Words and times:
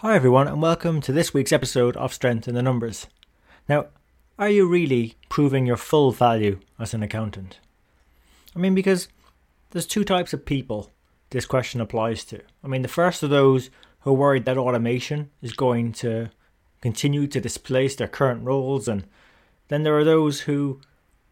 Hi, 0.00 0.14
everyone, 0.14 0.46
and 0.46 0.60
welcome 0.60 1.00
to 1.00 1.10
this 1.10 1.32
week's 1.32 1.54
episode 1.54 1.96
of 1.96 2.12
Strength 2.12 2.46
in 2.46 2.54
the 2.54 2.62
Numbers. 2.62 3.06
Now, 3.66 3.86
are 4.38 4.50
you 4.50 4.68
really 4.68 5.14
proving 5.30 5.64
your 5.64 5.78
full 5.78 6.12
value 6.12 6.60
as 6.78 6.92
an 6.92 7.02
accountant? 7.02 7.60
I 8.54 8.58
mean, 8.58 8.74
because 8.74 9.08
there's 9.70 9.86
two 9.86 10.04
types 10.04 10.34
of 10.34 10.44
people 10.44 10.92
this 11.30 11.46
question 11.46 11.80
applies 11.80 12.24
to. 12.26 12.42
I 12.62 12.68
mean, 12.68 12.82
the 12.82 12.88
first 12.88 13.22
are 13.22 13.28
those 13.28 13.70
who 14.00 14.10
are 14.10 14.12
worried 14.12 14.44
that 14.44 14.58
automation 14.58 15.30
is 15.40 15.54
going 15.54 15.92
to 15.92 16.28
continue 16.82 17.26
to 17.28 17.40
displace 17.40 17.96
their 17.96 18.06
current 18.06 18.44
roles, 18.44 18.88
and 18.88 19.06
then 19.68 19.82
there 19.82 19.96
are 19.96 20.04
those 20.04 20.40
who 20.40 20.78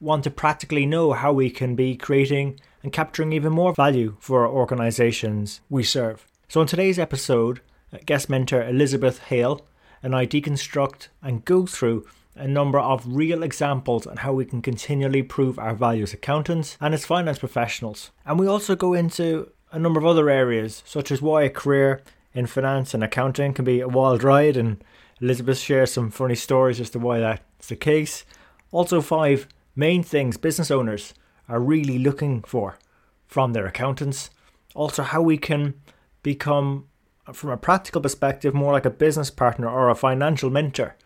want 0.01 0.25
to 0.25 0.31
practically 0.31 0.87
know 0.87 1.13
how 1.13 1.35
we 1.35 1.51
can 1.51 1.75
be 1.75 1.97
creating 1.97 2.59
and 2.83 2.95
capturing 2.95 3.35
even 3.35 3.53
more 3.53 3.75
value 3.75 4.17
for 4.21 4.47
our 4.47 4.51
organizations 4.51 5.61
we 5.69 5.83
serve. 5.83 6.27
So, 6.49 6.63
in 6.63 6.67
today's 6.67 6.99
episode, 6.99 7.61
guest 8.07 8.29
mentor 8.29 8.63
Elizabeth 8.63 9.19
Hale 9.25 9.65
and 10.03 10.15
I 10.15 10.27
deconstruct 10.27 11.09
and 11.23 11.45
go 11.45 11.67
through 11.67 12.07
a 12.37 12.49
number 12.49 12.79
of 12.79 13.05
real 13.07 13.43
examples 13.43 14.07
on 14.07 14.19
how 14.19 14.33
we 14.33 14.45
can 14.45 14.61
continually 14.61 15.23
prove 15.23 15.59
our 15.59 15.75
value 15.75 16.03
as 16.03 16.13
accountants 16.13 16.77
and 16.81 16.93
as 16.93 17.07
finance 17.07 17.39
professionals. 17.39 18.11
And 18.27 18.39
we 18.39 18.47
also 18.47 18.75
go 18.75 18.93
into 18.93 19.51
a 19.71 19.79
number 19.79 20.01
of 20.01 20.07
other 20.07 20.29
areas, 20.29 20.83
such 20.85 21.11
as 21.11 21.23
why 21.23 21.43
a 21.43 21.51
career 21.51 22.03
in 22.33 22.47
finance 22.47 22.95
and 22.95 23.05
accounting 23.05 23.55
can 23.55 23.65
be 23.65 23.81
a 23.81 23.89
wild 23.89 24.23
ride, 24.23 24.57
and 24.57 24.83
Elizabeth 25.21 25.59
shares 25.59 25.93
some 25.93 26.11
funny 26.11 26.35
stories 26.35 26.81
as 26.81 26.91
to 26.91 26.99
why 26.99 27.21
that's 27.21 27.69
the 27.69 27.77
case. 27.77 28.25
Also, 28.73 29.01
five 29.01 29.49
main 29.77 30.03
things 30.03 30.37
business 30.37 30.71
owners 30.71 31.15
are 31.49 31.61
really 31.61 31.99
looking 31.99 32.43
for 32.43 32.79
from 33.27 33.53
their 33.53 33.67
accountants. 33.67 34.31
Also, 34.75 35.03
how 35.03 35.23
we 35.23 35.39
can 35.39 35.75
become 36.23 36.87
from 37.33 37.51
a 37.51 37.57
practical 37.57 38.01
perspective, 38.01 38.55
more 38.55 38.73
like 38.73 38.85
a 38.85 38.91
business 38.91 39.31
partner 39.31 39.69
or 39.69 39.89
a 39.89 39.95
financial 39.95 40.51
mentor 40.51 40.97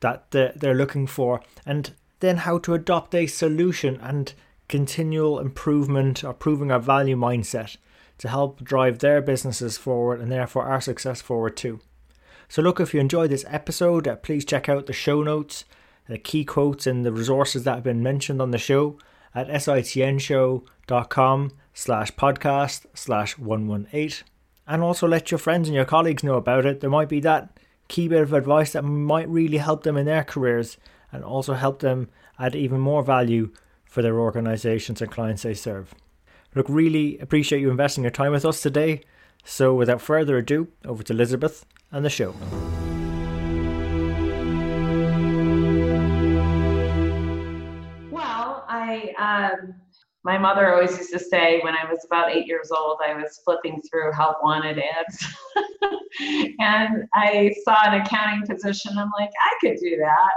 that 0.00 0.30
they're 0.30 0.74
looking 0.74 1.06
for, 1.06 1.40
and 1.66 1.92
then 2.20 2.38
how 2.38 2.58
to 2.58 2.74
adopt 2.74 3.14
a 3.14 3.26
solution 3.26 3.98
and 4.00 4.34
continual 4.68 5.38
improvement 5.38 6.22
or 6.22 6.32
proving 6.32 6.70
our 6.70 6.78
value 6.78 7.16
mindset 7.16 7.76
to 8.18 8.28
help 8.28 8.62
drive 8.62 8.98
their 8.98 9.22
businesses 9.22 9.78
forward 9.78 10.20
and 10.20 10.30
therefore 10.30 10.64
our 10.64 10.80
success 10.80 11.22
forward 11.22 11.56
too. 11.56 11.80
So, 12.48 12.62
look, 12.62 12.80
if 12.80 12.94
you 12.94 13.00
enjoyed 13.00 13.30
this 13.30 13.44
episode, 13.48 14.08
uh, 14.08 14.16
please 14.16 14.44
check 14.44 14.68
out 14.68 14.86
the 14.86 14.92
show 14.92 15.22
notes, 15.22 15.64
the 16.08 16.18
key 16.18 16.44
quotes, 16.44 16.86
and 16.86 17.04
the 17.04 17.12
resources 17.12 17.64
that 17.64 17.74
have 17.74 17.84
been 17.84 18.02
mentioned 18.02 18.40
on 18.40 18.52
the 18.52 18.58
show 18.58 18.98
at 19.34 19.48
sitnshow.com 19.48 21.52
slash 21.74 22.10
podcast 22.12 22.86
slash 22.94 23.38
118 23.38 24.24
and 24.68 24.82
also 24.82 25.08
let 25.08 25.30
your 25.30 25.38
friends 25.38 25.66
and 25.66 25.74
your 25.74 25.86
colleagues 25.86 26.22
know 26.22 26.34
about 26.34 26.66
it. 26.66 26.80
There 26.80 26.90
might 26.90 27.08
be 27.08 27.20
that 27.20 27.58
key 27.88 28.06
bit 28.06 28.20
of 28.20 28.34
advice 28.34 28.72
that 28.72 28.82
might 28.82 29.28
really 29.28 29.56
help 29.56 29.82
them 29.82 29.96
in 29.96 30.04
their 30.04 30.22
careers 30.22 30.76
and 31.10 31.24
also 31.24 31.54
help 31.54 31.80
them 31.80 32.10
add 32.38 32.54
even 32.54 32.78
more 32.78 33.02
value 33.02 33.50
for 33.86 34.02
their 34.02 34.20
organizations 34.20 35.00
and 35.00 35.10
clients 35.10 35.42
they 35.42 35.54
serve. 35.54 35.94
Look, 36.54 36.66
really 36.68 37.18
appreciate 37.18 37.60
you 37.60 37.70
investing 37.70 38.04
your 38.04 38.10
time 38.10 38.32
with 38.32 38.44
us 38.44 38.60
today. 38.60 39.00
So, 39.44 39.74
without 39.74 40.02
further 40.02 40.36
ado, 40.36 40.68
over 40.84 41.02
to 41.04 41.12
Elizabeth 41.14 41.64
and 41.90 42.04
the 42.04 42.10
show. 42.10 42.34
Well, 48.10 48.64
I 48.68 49.14
um, 49.16 49.74
my 50.28 50.36
mother 50.36 50.70
always 50.70 50.94
used 50.94 51.10
to 51.10 51.18
say 51.18 51.58
when 51.60 51.74
I 51.74 51.90
was 51.90 52.04
about 52.04 52.30
eight 52.30 52.46
years 52.46 52.70
old, 52.70 52.98
I 53.02 53.14
was 53.14 53.40
flipping 53.46 53.80
through 53.80 54.12
help 54.12 54.36
wanted 54.42 54.78
ads. 54.78 55.26
and 56.58 57.04
I 57.14 57.54
saw 57.64 57.78
an 57.86 58.02
accounting 58.02 58.46
position. 58.46 58.98
I'm 58.98 59.10
like, 59.18 59.30
I 59.42 59.54
could 59.62 59.78
do 59.80 59.96
that. 59.96 60.32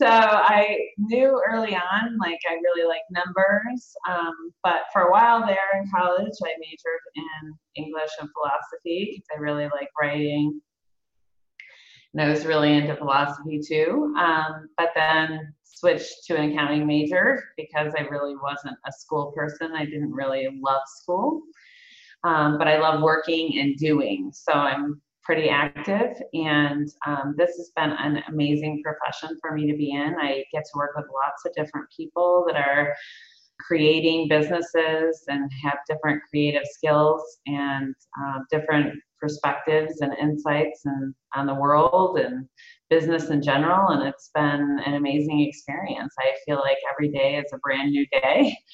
So 0.00 0.06
I 0.08 0.78
knew 0.96 1.42
early 1.46 1.74
on, 1.74 2.16
like, 2.18 2.38
I 2.48 2.54
really 2.54 2.88
like 2.88 3.02
numbers. 3.10 3.92
Um, 4.08 4.32
but 4.64 4.84
for 4.94 5.02
a 5.02 5.12
while 5.12 5.44
there 5.44 5.58
in 5.78 5.90
college, 5.90 6.32
I 6.42 6.54
majored 6.58 7.04
in 7.16 7.52
English 7.76 8.12
and 8.18 8.30
philosophy 8.32 9.12
because 9.12 9.26
I 9.36 9.40
really 9.42 9.64
like 9.64 9.90
writing. 10.00 10.58
And 12.14 12.22
I 12.22 12.28
was 12.30 12.46
really 12.46 12.74
into 12.74 12.96
philosophy 12.96 13.60
too. 13.66 14.14
Um, 14.18 14.68
but 14.76 14.90
then 14.94 15.52
switched 15.78 16.24
to 16.26 16.36
an 16.36 16.50
accounting 16.50 16.86
major 16.86 17.44
because 17.56 17.92
I 17.96 18.02
really 18.02 18.34
wasn't 18.36 18.76
a 18.86 18.92
school 18.92 19.32
person. 19.32 19.72
I 19.74 19.84
didn't 19.84 20.12
really 20.12 20.48
love 20.62 20.82
school, 20.86 21.42
um, 22.24 22.58
but 22.58 22.68
I 22.68 22.78
love 22.78 23.02
working 23.02 23.58
and 23.58 23.76
doing. 23.76 24.30
So 24.32 24.52
I'm 24.52 25.00
pretty 25.22 25.50
active, 25.50 26.16
and 26.32 26.88
um, 27.06 27.34
this 27.36 27.56
has 27.56 27.70
been 27.76 27.90
an 27.90 28.22
amazing 28.28 28.82
profession 28.82 29.36
for 29.40 29.52
me 29.52 29.70
to 29.70 29.76
be 29.76 29.92
in. 29.92 30.16
I 30.18 30.44
get 30.52 30.64
to 30.64 30.70
work 30.78 30.92
with 30.96 31.04
lots 31.12 31.44
of 31.44 31.52
different 31.54 31.86
people 31.94 32.44
that 32.46 32.56
are 32.56 32.94
creating 33.60 34.28
businesses 34.28 35.24
and 35.28 35.50
have 35.62 35.78
different 35.88 36.22
creative 36.30 36.62
skills 36.64 37.22
and 37.46 37.94
uh, 38.22 38.38
different 38.50 38.98
perspectives 39.20 40.00
and 40.00 40.12
insights 40.18 40.82
and 40.84 41.14
on 41.34 41.46
the 41.46 41.54
world 41.54 42.18
and 42.18 42.48
business 42.90 43.28
in 43.30 43.42
general 43.42 43.88
and 43.90 44.08
it's 44.08 44.30
been 44.34 44.80
an 44.84 44.94
amazing 44.94 45.40
experience. 45.40 46.14
I 46.18 46.32
feel 46.46 46.56
like 46.56 46.78
every 46.92 47.10
day 47.10 47.36
is 47.36 47.52
a 47.52 47.58
brand 47.58 47.90
new 47.90 48.06
day. 48.12 48.56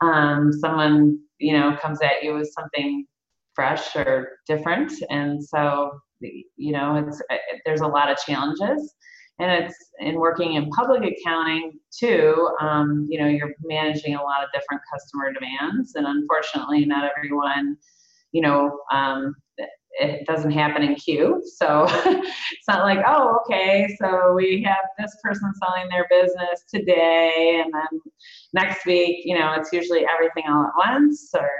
Um, 0.00 0.52
someone 0.52 1.20
you 1.38 1.52
know 1.52 1.76
comes 1.80 2.00
at 2.02 2.24
you 2.24 2.34
with 2.34 2.50
something 2.52 3.06
fresh 3.54 3.94
or 3.94 4.38
different 4.48 4.92
and 5.10 5.44
so 5.44 5.92
you 6.20 6.72
know 6.72 6.96
it's 6.96 7.22
there's 7.64 7.82
a 7.82 7.86
lot 7.86 8.10
of 8.10 8.18
challenges. 8.18 8.94
And 9.38 9.64
it's 9.64 9.76
in 10.00 10.16
working 10.16 10.54
in 10.54 10.68
public 10.70 11.02
accounting 11.04 11.72
too 11.96 12.48
um, 12.60 13.06
you 13.08 13.20
know 13.20 13.28
you're 13.28 13.54
managing 13.62 14.16
a 14.16 14.22
lot 14.22 14.42
of 14.42 14.50
different 14.52 14.82
customer 14.92 15.32
demands 15.32 15.94
and 15.94 16.06
unfortunately 16.06 16.84
not 16.84 17.10
everyone 17.16 17.76
you 18.32 18.42
know 18.42 18.80
um, 18.92 19.34
it 19.94 20.26
doesn't 20.26 20.50
happen 20.50 20.82
in 20.82 20.94
queue. 20.94 21.42
So 21.56 21.84
it's 21.88 22.68
not 22.68 22.82
like, 22.82 23.00
oh, 23.06 23.38
okay, 23.44 23.94
so 24.00 24.32
we 24.34 24.62
have 24.66 24.84
this 24.98 25.16
person 25.22 25.52
selling 25.62 25.88
their 25.88 26.06
business 26.10 26.64
today, 26.72 27.62
and 27.64 27.72
then 27.72 28.00
next 28.52 28.86
week, 28.86 29.22
you 29.24 29.38
know, 29.38 29.54
it's 29.56 29.72
usually 29.72 30.06
everything 30.06 30.44
all 30.48 30.64
at 30.64 30.92
once 30.92 31.30
or 31.34 31.50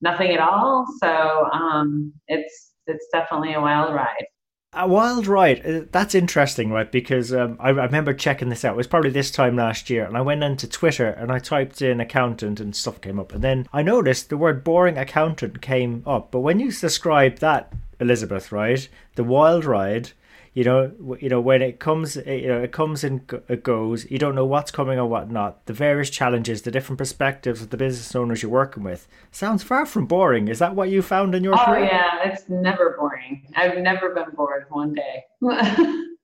nothing 0.00 0.32
at 0.32 0.40
all. 0.40 0.86
So 1.00 1.48
um, 1.52 2.12
it's 2.28 2.72
it's 2.86 3.06
definitely 3.12 3.54
a 3.54 3.60
wild 3.60 3.94
ride. 3.94 4.26
A 4.74 4.86
wild 4.86 5.26
ride. 5.26 5.64
Uh, 5.64 5.80
that's 5.90 6.14
interesting, 6.14 6.70
right? 6.70 6.92
Because 6.92 7.32
um, 7.32 7.56
I, 7.58 7.68
I, 7.68 7.86
remember 7.86 8.12
checking 8.12 8.50
this 8.50 8.66
out. 8.66 8.74
It 8.74 8.76
was 8.76 8.86
probably 8.86 9.08
this 9.08 9.30
time 9.30 9.56
last 9.56 9.88
year, 9.88 10.04
and 10.04 10.14
I 10.14 10.20
went 10.20 10.44
into 10.44 10.68
Twitter 10.68 11.08
and 11.08 11.32
I 11.32 11.38
typed 11.38 11.80
in 11.80 12.00
accountant, 12.00 12.60
and 12.60 12.76
stuff 12.76 13.00
came 13.00 13.18
up. 13.18 13.32
And 13.32 13.42
then 13.42 13.66
I 13.72 13.80
noticed 13.80 14.28
the 14.28 14.36
word 14.36 14.64
boring 14.64 14.98
accountant 14.98 15.62
came 15.62 16.02
up. 16.06 16.30
But 16.30 16.40
when 16.40 16.60
you 16.60 16.70
describe 16.70 17.38
that, 17.38 17.72
Elizabeth, 17.98 18.52
right, 18.52 18.86
the 19.14 19.24
wild 19.24 19.64
ride, 19.64 20.12
you 20.58 20.64
know, 20.64 20.90
you 21.20 21.28
know 21.28 21.40
when 21.40 21.62
it 21.62 21.78
comes, 21.78 22.16
eh, 22.16 22.34
you 22.34 22.48
know, 22.48 22.60
it 22.60 22.72
comes 22.72 23.04
and 23.04 23.20
it 23.48 23.62
goes. 23.62 24.10
You 24.10 24.18
don't 24.18 24.34
know 24.34 24.44
what's 24.44 24.72
coming 24.72 24.98
or 24.98 25.06
what 25.06 25.30
not. 25.30 25.64
The 25.66 25.72
various 25.72 26.10
challenges, 26.10 26.62
the 26.62 26.72
different 26.72 26.98
perspectives 26.98 27.62
of 27.62 27.70
the 27.70 27.76
business 27.76 28.12
owners 28.16 28.42
you're 28.42 28.50
working 28.50 28.82
with. 28.82 29.06
Sounds 29.30 29.62
far 29.62 29.86
from 29.86 30.06
boring. 30.06 30.48
Is 30.48 30.58
that 30.58 30.74
what 30.74 30.88
you 30.88 31.00
found 31.00 31.36
in 31.36 31.44
your 31.44 31.54
oh, 31.54 31.64
career? 31.64 31.84
yeah, 31.84 32.24
it's 32.24 32.48
never 32.48 32.96
boring. 32.98 33.46
I've 33.54 33.78
never 33.78 34.12
been 34.12 34.34
bored 34.34 34.64
one 34.70 34.94
day. 34.94 35.26
um, 35.42 36.16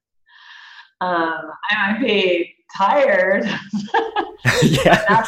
I 1.00 1.92
might 1.92 2.00
be 2.00 2.56
tired. 2.76 3.44
yeah, 4.62 5.04
yeah 5.08 5.22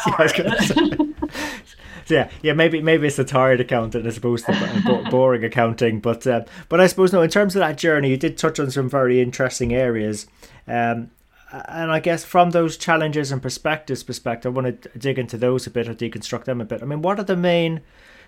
yeah, 2.09 2.29
yeah, 2.41 2.53
maybe 2.53 2.81
maybe 2.81 3.07
it's 3.07 3.19
a 3.19 3.23
tired 3.23 3.59
accountant 3.59 4.05
as 4.05 4.17
opposed 4.17 4.45
to 4.45 5.07
boring 5.11 5.43
accounting. 5.43 5.99
But 5.99 6.25
uh, 6.25 6.45
but 6.69 6.79
I 6.79 6.87
suppose 6.87 7.13
no. 7.13 7.21
In 7.21 7.29
terms 7.29 7.55
of 7.55 7.59
that 7.59 7.77
journey, 7.77 8.09
you 8.09 8.17
did 8.17 8.37
touch 8.37 8.59
on 8.59 8.71
some 8.71 8.89
very 8.89 9.21
interesting 9.21 9.73
areas. 9.73 10.27
Um, 10.67 11.11
and 11.51 11.91
I 11.91 11.99
guess 11.99 12.25
from 12.25 12.51
those 12.51 12.77
challenges 12.77 13.31
and 13.31 13.41
perspectives 13.41 14.03
perspective, 14.03 14.51
I 14.51 14.61
want 14.61 14.81
to 14.81 14.99
dig 14.99 15.17
into 15.17 15.37
those 15.37 15.65
a 15.65 15.69
bit 15.69 15.87
or 15.87 15.93
deconstruct 15.93 16.43
them 16.43 16.59
a 16.59 16.65
bit. 16.65 16.81
I 16.81 16.85
mean, 16.85 17.01
what 17.01 17.19
are 17.19 17.23
the 17.23 17.37
main 17.37 17.81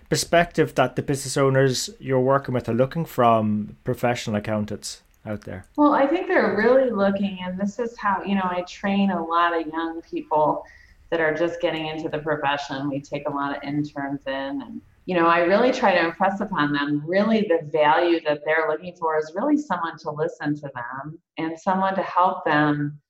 perspective 0.08 0.74
that 0.74 0.96
the 0.96 1.02
business 1.02 1.36
owners 1.36 1.90
you're 1.98 2.20
working 2.20 2.54
with 2.54 2.68
are 2.68 2.74
looking 2.74 3.04
from 3.04 3.76
professional 3.84 4.36
accountants 4.36 5.02
out 5.26 5.42
there? 5.42 5.66
Well, 5.76 5.92
I 5.92 6.06
think 6.06 6.28
they're 6.28 6.56
really 6.56 6.90
looking, 6.90 7.38
and 7.44 7.58
this 7.58 7.78
is 7.78 7.96
how, 7.98 8.22
you 8.24 8.34
know, 8.34 8.44
I 8.44 8.62
train 8.62 9.10
a 9.10 9.22
lot 9.22 9.58
of 9.58 9.66
young 9.66 10.00
people 10.02 10.64
that 11.10 11.20
are 11.20 11.34
just 11.34 11.60
getting 11.60 11.86
into 11.86 12.08
the 12.08 12.18
profession. 12.18 12.88
We 12.88 13.00
take 13.00 13.28
a 13.28 13.32
lot 13.32 13.56
of 13.56 13.62
interns 13.62 14.22
in, 14.26 14.32
and, 14.62 14.80
you 15.06 15.16
know, 15.16 15.26
I 15.26 15.40
really 15.40 15.72
try 15.72 15.94
to 15.94 16.04
impress 16.04 16.40
upon 16.40 16.72
them 16.72 17.02
really 17.06 17.42
the 17.42 17.68
value 17.72 18.20
that 18.26 18.40
they're 18.44 18.68
looking 18.68 18.94
for 18.98 19.18
is 19.18 19.32
really 19.34 19.56
someone 19.56 19.98
to 19.98 20.10
listen 20.10 20.54
to 20.56 20.70
them 20.74 21.18
and 21.38 21.58
someone 21.58 21.94
to 21.96 22.02
help 22.02 22.44
them 22.44 23.00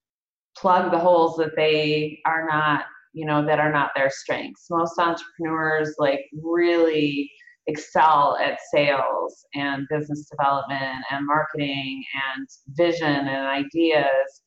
plug 0.57 0.91
the 0.91 0.99
holes 0.99 1.37
that 1.37 1.55
they 1.57 2.21
are 2.27 2.47
not 2.47 2.85
you 3.13 3.25
know 3.25 3.45
that 3.45 3.59
are 3.59 3.73
not 3.73 3.91
their 3.95 4.11
strengths 4.11 4.67
most 4.71 4.99
entrepreneurs 4.99 5.95
like 5.99 6.21
really 6.43 7.31
excel 7.67 8.37
at 8.43 8.59
sales 8.73 9.45
and 9.55 9.87
business 9.91 10.29
development 10.29 11.05
and 11.11 11.27
marketing 11.27 12.03
and 12.35 12.47
vision 12.69 13.29
and 13.29 13.47
ideas 13.47 14.43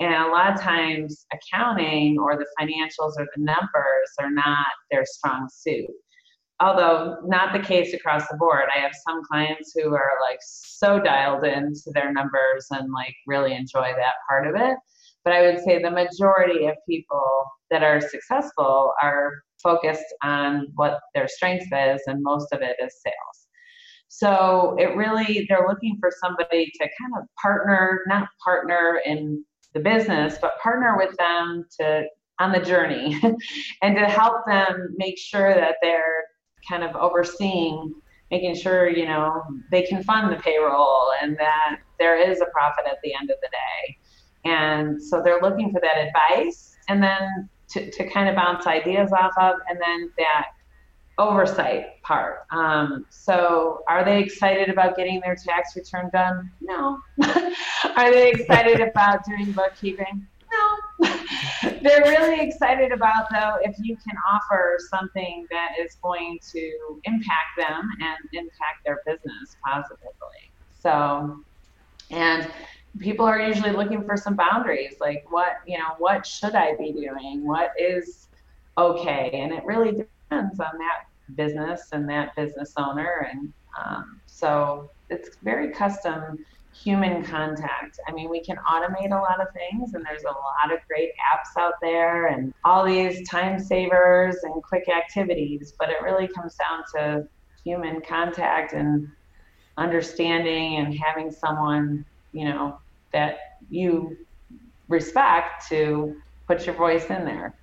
and 0.00 0.12
a 0.12 0.28
lot 0.28 0.52
of 0.52 0.60
times 0.60 1.26
accounting 1.32 2.18
or 2.18 2.36
the 2.36 2.46
financials 2.60 3.12
or 3.18 3.26
the 3.34 3.42
numbers 3.42 4.10
are 4.20 4.30
not 4.30 4.66
their 4.90 5.04
strong 5.06 5.48
suit. 5.52 5.86
Although 6.60 7.18
not 7.24 7.52
the 7.52 7.58
case 7.58 7.92
across 7.92 8.26
the 8.28 8.36
board. 8.38 8.64
I 8.74 8.80
have 8.80 8.92
some 9.06 9.22
clients 9.30 9.72
who 9.74 9.94
are 9.94 10.12
like 10.22 10.38
so 10.40 10.98
dialed 10.98 11.44
into 11.44 11.90
their 11.92 12.12
numbers 12.12 12.66
and 12.70 12.92
like 12.92 13.14
really 13.26 13.54
enjoy 13.54 13.92
that 13.96 14.14
part 14.28 14.46
of 14.46 14.54
it. 14.56 14.76
But 15.24 15.34
I 15.34 15.42
would 15.42 15.60
say 15.60 15.82
the 15.82 15.90
majority 15.90 16.66
of 16.66 16.76
people 16.88 17.26
that 17.70 17.82
are 17.82 18.00
successful 18.00 18.94
are 19.02 19.32
focused 19.62 20.04
on 20.22 20.68
what 20.76 21.00
their 21.14 21.26
strength 21.26 21.66
is, 21.72 22.00
and 22.06 22.22
most 22.22 22.52
of 22.52 22.62
it 22.62 22.76
is 22.80 22.94
sales. 23.02 23.46
So 24.08 24.76
it 24.78 24.96
really, 24.96 25.44
they're 25.48 25.66
looking 25.68 25.98
for 26.00 26.12
somebody 26.22 26.70
to 26.74 26.78
kind 26.78 27.12
of 27.18 27.26
partner, 27.42 28.02
not 28.06 28.28
partner 28.42 29.00
in 29.04 29.44
the 29.76 29.82
business, 29.82 30.38
but 30.40 30.58
partner 30.60 30.96
with 30.96 31.16
them 31.18 31.66
to 31.80 32.04
on 32.38 32.52
the 32.52 32.60
journey 32.60 33.18
and 33.82 33.96
to 33.96 34.06
help 34.06 34.44
them 34.46 34.94
make 34.96 35.18
sure 35.18 35.54
that 35.54 35.76
they're 35.80 36.24
kind 36.68 36.82
of 36.82 36.94
overseeing 36.96 37.94
making 38.30 38.54
sure 38.54 38.90
you 38.90 39.06
know 39.06 39.42
they 39.70 39.82
can 39.82 40.02
fund 40.02 40.32
the 40.32 40.36
payroll 40.42 41.12
and 41.22 41.36
that 41.38 41.78
there 41.98 42.18
is 42.18 42.40
a 42.40 42.46
profit 42.46 42.84
at 42.86 42.98
the 43.04 43.14
end 43.14 43.30
of 43.30 43.36
the 43.40 43.48
day. 43.52 43.96
And 44.44 45.02
so 45.02 45.22
they're 45.22 45.40
looking 45.40 45.72
for 45.72 45.80
that 45.80 45.96
advice 45.98 46.76
and 46.88 47.02
then 47.02 47.48
to, 47.68 47.90
to 47.90 48.10
kind 48.10 48.28
of 48.28 48.36
bounce 48.36 48.66
ideas 48.66 49.12
off 49.12 49.32
of, 49.38 49.56
and 49.68 49.78
then 49.80 50.10
that 50.18 50.46
oversight 51.18 52.02
part. 52.02 52.46
Um, 52.50 53.06
so 53.08 53.82
are 53.88 54.04
they 54.04 54.20
excited 54.20 54.68
about 54.68 54.96
getting 54.96 55.20
their 55.20 55.34
tax 55.34 55.74
return 55.74 56.10
done? 56.12 56.50
No. 56.60 56.98
are 57.96 58.12
they 58.12 58.30
excited 58.30 58.80
about 58.88 59.24
doing 59.24 59.52
bookkeeping? 59.52 60.26
No. 60.52 61.08
They're 61.82 62.02
really 62.02 62.40
excited 62.40 62.92
about 62.92 63.26
though 63.30 63.56
if 63.62 63.76
you 63.80 63.96
can 63.96 64.16
offer 64.30 64.78
something 64.90 65.46
that 65.50 65.72
is 65.80 65.96
going 66.02 66.38
to 66.52 67.00
impact 67.04 67.56
them 67.56 67.88
and 68.00 68.18
impact 68.32 68.84
their 68.84 69.00
business 69.06 69.56
positively. 69.64 70.50
So 70.80 71.40
and 72.10 72.48
people 72.98 73.26
are 73.26 73.40
usually 73.40 73.72
looking 73.72 74.04
for 74.04 74.16
some 74.16 74.36
boundaries 74.36 74.94
like 75.00 75.24
what 75.28 75.56
you 75.66 75.76
know 75.76 75.94
what 75.98 76.26
should 76.26 76.54
i 76.54 76.74
be 76.76 76.92
doing 76.92 77.46
what 77.46 77.72
is 77.78 78.28
okay 78.78 79.30
and 79.34 79.52
it 79.52 79.64
really 79.64 80.04
depends 80.28 80.60
on 80.60 80.78
that 80.78 81.06
business 81.34 81.88
and 81.92 82.08
that 82.08 82.34
business 82.36 82.72
owner 82.76 83.28
and 83.30 83.52
um, 83.78 84.20
so 84.26 84.88
it's 85.10 85.36
very 85.42 85.72
custom 85.72 86.38
human 86.72 87.24
contact 87.24 87.98
i 88.06 88.12
mean 88.12 88.28
we 88.28 88.40
can 88.40 88.56
automate 88.68 89.10
a 89.10 89.20
lot 89.20 89.40
of 89.40 89.48
things 89.52 89.94
and 89.94 90.04
there's 90.04 90.22
a 90.22 90.26
lot 90.26 90.72
of 90.72 90.78
great 90.86 91.10
apps 91.32 91.60
out 91.60 91.72
there 91.80 92.26
and 92.26 92.52
all 92.64 92.84
these 92.84 93.26
time 93.28 93.58
savers 93.58 94.36
and 94.42 94.62
quick 94.62 94.88
activities 94.88 95.72
but 95.78 95.88
it 95.88 95.96
really 96.02 96.28
comes 96.28 96.54
down 96.56 96.82
to 96.94 97.26
human 97.64 98.00
contact 98.02 98.72
and 98.72 99.08
understanding 99.78 100.76
and 100.76 100.94
having 100.94 101.30
someone 101.30 102.04
you 102.32 102.44
know 102.44 102.78
that 103.12 103.58
you 103.70 104.16
respect 104.88 105.68
to 105.68 106.14
put 106.46 106.66
your 106.66 106.74
voice 106.74 107.06
in 107.06 107.24
there. 107.24 107.54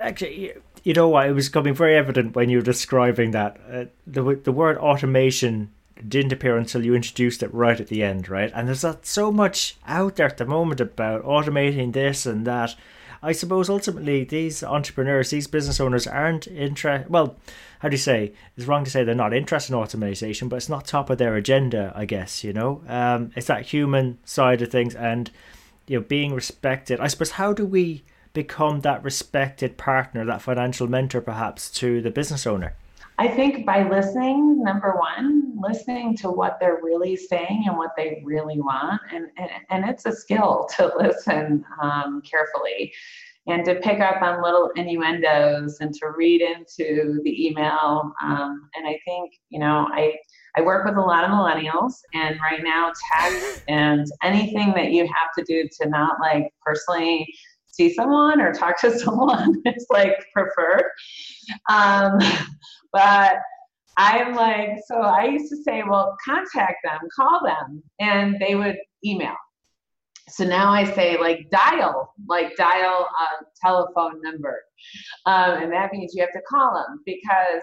Actually, 0.00 0.52
you 0.82 0.94
know 0.94 1.08
what? 1.08 1.28
It 1.28 1.32
was 1.32 1.48
becoming 1.48 1.74
very 1.74 1.96
evident 1.96 2.34
when 2.34 2.48
you 2.48 2.58
were 2.58 2.62
describing 2.62 3.30
that 3.32 3.60
uh, 3.70 3.84
the 4.06 4.40
the 4.42 4.52
word 4.52 4.78
automation 4.78 5.70
didn't 6.06 6.32
appear 6.32 6.56
until 6.56 6.84
you 6.84 6.94
introduced 6.94 7.42
it 7.42 7.54
right 7.54 7.80
at 7.80 7.88
the 7.88 8.02
end, 8.02 8.28
right? 8.28 8.50
And 8.54 8.66
there's 8.66 8.82
that 8.82 9.06
so 9.06 9.30
much 9.30 9.76
out 9.86 10.16
there 10.16 10.26
at 10.26 10.38
the 10.38 10.44
moment 10.44 10.80
about 10.80 11.24
automating 11.24 11.92
this 11.92 12.26
and 12.26 12.46
that. 12.46 12.74
I 13.24 13.30
suppose 13.30 13.70
ultimately 13.70 14.24
these 14.24 14.64
entrepreneurs, 14.64 15.30
these 15.30 15.46
business 15.46 15.78
owners 15.78 16.08
aren't 16.08 16.48
interested. 16.48 17.08
Well, 17.08 17.36
how 17.78 17.88
do 17.88 17.94
you 17.94 17.98
say? 17.98 18.32
It's 18.56 18.66
wrong 18.66 18.82
to 18.82 18.90
say 18.90 19.04
they're 19.04 19.14
not 19.14 19.32
interested 19.32 19.72
in 19.72 19.78
automation, 19.78 20.48
but 20.48 20.56
it's 20.56 20.68
not 20.68 20.88
top 20.88 21.08
of 21.08 21.18
their 21.18 21.36
agenda. 21.36 21.92
I 21.94 22.04
guess 22.04 22.42
you 22.42 22.52
know. 22.52 22.82
Um, 22.88 23.30
it's 23.36 23.46
that 23.46 23.66
human 23.66 24.18
side 24.24 24.60
of 24.60 24.72
things, 24.72 24.96
and 24.96 25.30
you 25.86 26.00
know, 26.00 26.04
being 26.04 26.34
respected. 26.34 26.98
I 26.98 27.06
suppose 27.06 27.32
how 27.32 27.52
do 27.52 27.64
we 27.64 28.02
become 28.32 28.80
that 28.80 29.02
respected 29.02 29.76
partner, 29.76 30.24
that 30.24 30.42
financial 30.42 30.86
mentor, 30.86 31.20
perhaps 31.20 31.70
to 31.70 32.00
the 32.00 32.10
business 32.10 32.46
owner? 32.46 32.74
I 33.18 33.28
think 33.28 33.66
by 33.66 33.88
listening, 33.88 34.62
number 34.62 34.96
one, 34.96 35.54
listening 35.60 36.16
to 36.18 36.30
what 36.30 36.58
they're 36.58 36.80
really 36.82 37.14
saying 37.14 37.64
and 37.66 37.76
what 37.76 37.90
they 37.96 38.22
really 38.24 38.60
want. 38.60 39.00
And, 39.12 39.26
and, 39.36 39.50
and 39.70 39.88
it's 39.88 40.06
a 40.06 40.12
skill 40.12 40.68
to 40.76 40.92
listen 40.98 41.64
um, 41.80 42.22
carefully 42.22 42.92
and 43.46 43.64
to 43.64 43.74
pick 43.76 44.00
up 44.00 44.22
on 44.22 44.42
little 44.42 44.70
innuendos 44.76 45.78
and 45.80 45.92
to 45.94 46.08
read 46.16 46.40
into 46.40 47.20
the 47.24 47.46
email. 47.46 48.12
Um, 48.22 48.68
and 48.74 48.86
I 48.86 48.98
think, 49.04 49.32
you 49.50 49.58
know, 49.58 49.88
I, 49.92 50.16
I 50.56 50.60
work 50.60 50.84
with 50.84 50.96
a 50.96 51.00
lot 51.00 51.24
of 51.24 51.30
millennials, 51.30 51.94
and 52.12 52.38
right 52.40 52.62
now, 52.62 52.92
text 53.14 53.62
and 53.68 54.06
anything 54.22 54.72
that 54.74 54.90
you 54.90 55.06
have 55.06 55.32
to 55.38 55.44
do 55.44 55.68
to 55.80 55.88
not 55.88 56.20
like 56.20 56.52
personally 56.64 57.26
see 57.72 57.92
someone 57.92 58.40
or 58.40 58.52
talk 58.52 58.80
to 58.80 58.96
someone 58.98 59.60
is 59.66 59.86
like 59.90 60.24
preferred. 60.32 60.84
Um, 61.68 62.18
but 62.92 63.36
I'm 63.96 64.34
like, 64.34 64.78
so 64.86 64.96
I 64.96 65.24
used 65.24 65.50
to 65.50 65.62
say, 65.62 65.82
well, 65.82 66.16
contact 66.24 66.76
them, 66.84 67.00
call 67.14 67.40
them, 67.44 67.82
and 68.00 68.40
they 68.40 68.54
would 68.54 68.78
email. 69.04 69.34
So 70.28 70.44
now 70.44 70.70
I 70.70 70.84
say, 70.84 71.18
like, 71.18 71.50
dial, 71.50 72.14
like, 72.26 72.56
dial 72.56 73.06
a 73.06 73.44
telephone 73.60 74.22
number. 74.22 74.62
Um, 75.26 75.62
and 75.62 75.72
that 75.72 75.92
means 75.92 76.14
you 76.14 76.22
have 76.22 76.32
to 76.32 76.40
call 76.48 76.74
them 76.74 77.00
because 77.04 77.62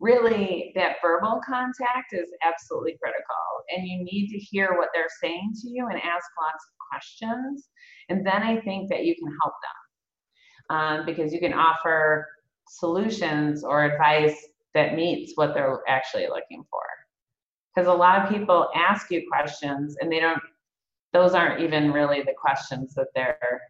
really 0.00 0.72
that 0.74 0.96
verbal 1.02 1.40
contact 1.46 2.12
is 2.12 2.30
absolutely 2.42 2.96
critical. 3.02 3.24
And 3.76 3.86
you 3.86 4.02
need 4.02 4.28
to 4.28 4.38
hear 4.38 4.74
what 4.76 4.88
they're 4.94 5.04
saying 5.22 5.52
to 5.62 5.70
you 5.70 5.86
and 5.88 5.96
ask 5.96 6.26
lots 6.40 6.64
of 6.64 6.88
questions. 6.90 7.68
And 8.08 8.26
then 8.26 8.42
I 8.42 8.60
think 8.60 8.88
that 8.90 9.04
you 9.04 9.14
can 9.14 9.28
help 9.42 9.54
them 9.62 10.76
um, 10.76 11.06
because 11.06 11.32
you 11.32 11.38
can 11.38 11.52
offer 11.52 12.26
solutions 12.68 13.62
or 13.62 13.84
advice 13.84 14.36
that 14.74 14.94
meets 14.94 15.32
what 15.34 15.54
they're 15.54 15.80
actually 15.88 16.28
looking 16.28 16.64
for. 16.70 16.82
Because 17.74 17.88
a 17.88 17.92
lot 17.92 18.22
of 18.22 18.30
people 18.30 18.70
ask 18.74 19.10
you 19.10 19.26
questions 19.30 19.96
and 20.00 20.10
they 20.10 20.20
don't, 20.20 20.40
those 21.12 21.34
aren't 21.34 21.60
even 21.60 21.92
really 21.92 22.22
the 22.22 22.34
questions 22.40 22.94
that 22.94 23.08
they're 23.14 23.60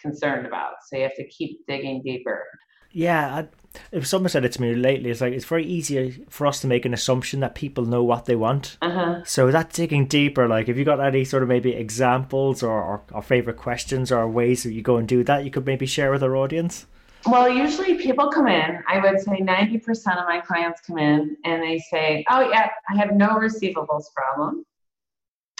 concerned 0.00 0.46
about. 0.46 0.74
So 0.86 0.96
you 0.96 1.02
have 1.04 1.16
to 1.16 1.26
keep 1.28 1.66
digging 1.66 2.02
deeper. 2.02 2.44
Yeah, 2.92 3.46
if 3.92 4.06
someone 4.06 4.30
said 4.30 4.44
it 4.44 4.52
to 4.52 4.62
me 4.62 4.74
lately, 4.74 5.10
it's 5.10 5.20
like 5.20 5.32
it's 5.32 5.44
very 5.44 5.64
easy 5.64 6.24
for 6.28 6.46
us 6.46 6.60
to 6.60 6.66
make 6.66 6.84
an 6.84 6.94
assumption 6.94 7.40
that 7.40 7.54
people 7.54 7.84
know 7.84 8.02
what 8.02 8.24
they 8.24 8.36
want. 8.36 8.76
Uh-huh. 8.82 9.22
So 9.24 9.50
that 9.50 9.72
digging 9.72 10.06
deeper, 10.06 10.48
like 10.48 10.68
if 10.68 10.76
you 10.76 10.84
got 10.84 11.00
any 11.00 11.24
sort 11.24 11.42
of 11.42 11.48
maybe 11.48 11.72
examples 11.72 12.62
or, 12.62 12.82
or, 12.82 13.02
or 13.12 13.22
favorite 13.22 13.56
questions 13.56 14.10
or 14.10 14.28
ways 14.28 14.62
that 14.62 14.72
you 14.72 14.82
go 14.82 14.96
and 14.96 15.06
do 15.06 15.24
that, 15.24 15.44
you 15.44 15.50
could 15.50 15.66
maybe 15.66 15.86
share 15.86 16.10
with 16.10 16.22
our 16.22 16.36
audience. 16.36 16.86
Well, 17.26 17.48
usually 17.48 17.96
people 17.98 18.30
come 18.30 18.46
in, 18.46 18.82
I 18.88 19.00
would 19.00 19.20
say 19.20 19.40
90% 19.40 19.84
of 20.18 20.26
my 20.26 20.40
clients 20.40 20.80
come 20.80 20.98
in 20.98 21.36
and 21.44 21.62
they 21.62 21.78
say, 21.78 22.24
Oh, 22.30 22.48
yeah, 22.48 22.70
I 22.88 22.96
have 22.96 23.12
no 23.12 23.30
receivables 23.30 24.04
problem. 24.14 24.64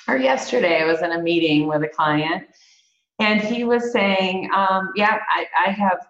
Or 0.06 0.16
yesterday, 0.16 0.80
I 0.80 0.84
was 0.84 1.02
in 1.02 1.12
a 1.12 1.20
meeting 1.20 1.66
with 1.66 1.82
a 1.82 1.88
client 1.88 2.46
and 3.18 3.40
he 3.40 3.64
was 3.64 3.92
saying, 3.92 4.50
um, 4.54 4.90
Yeah, 4.94 5.18
I, 5.28 5.46
I 5.66 5.70
have 5.70 6.06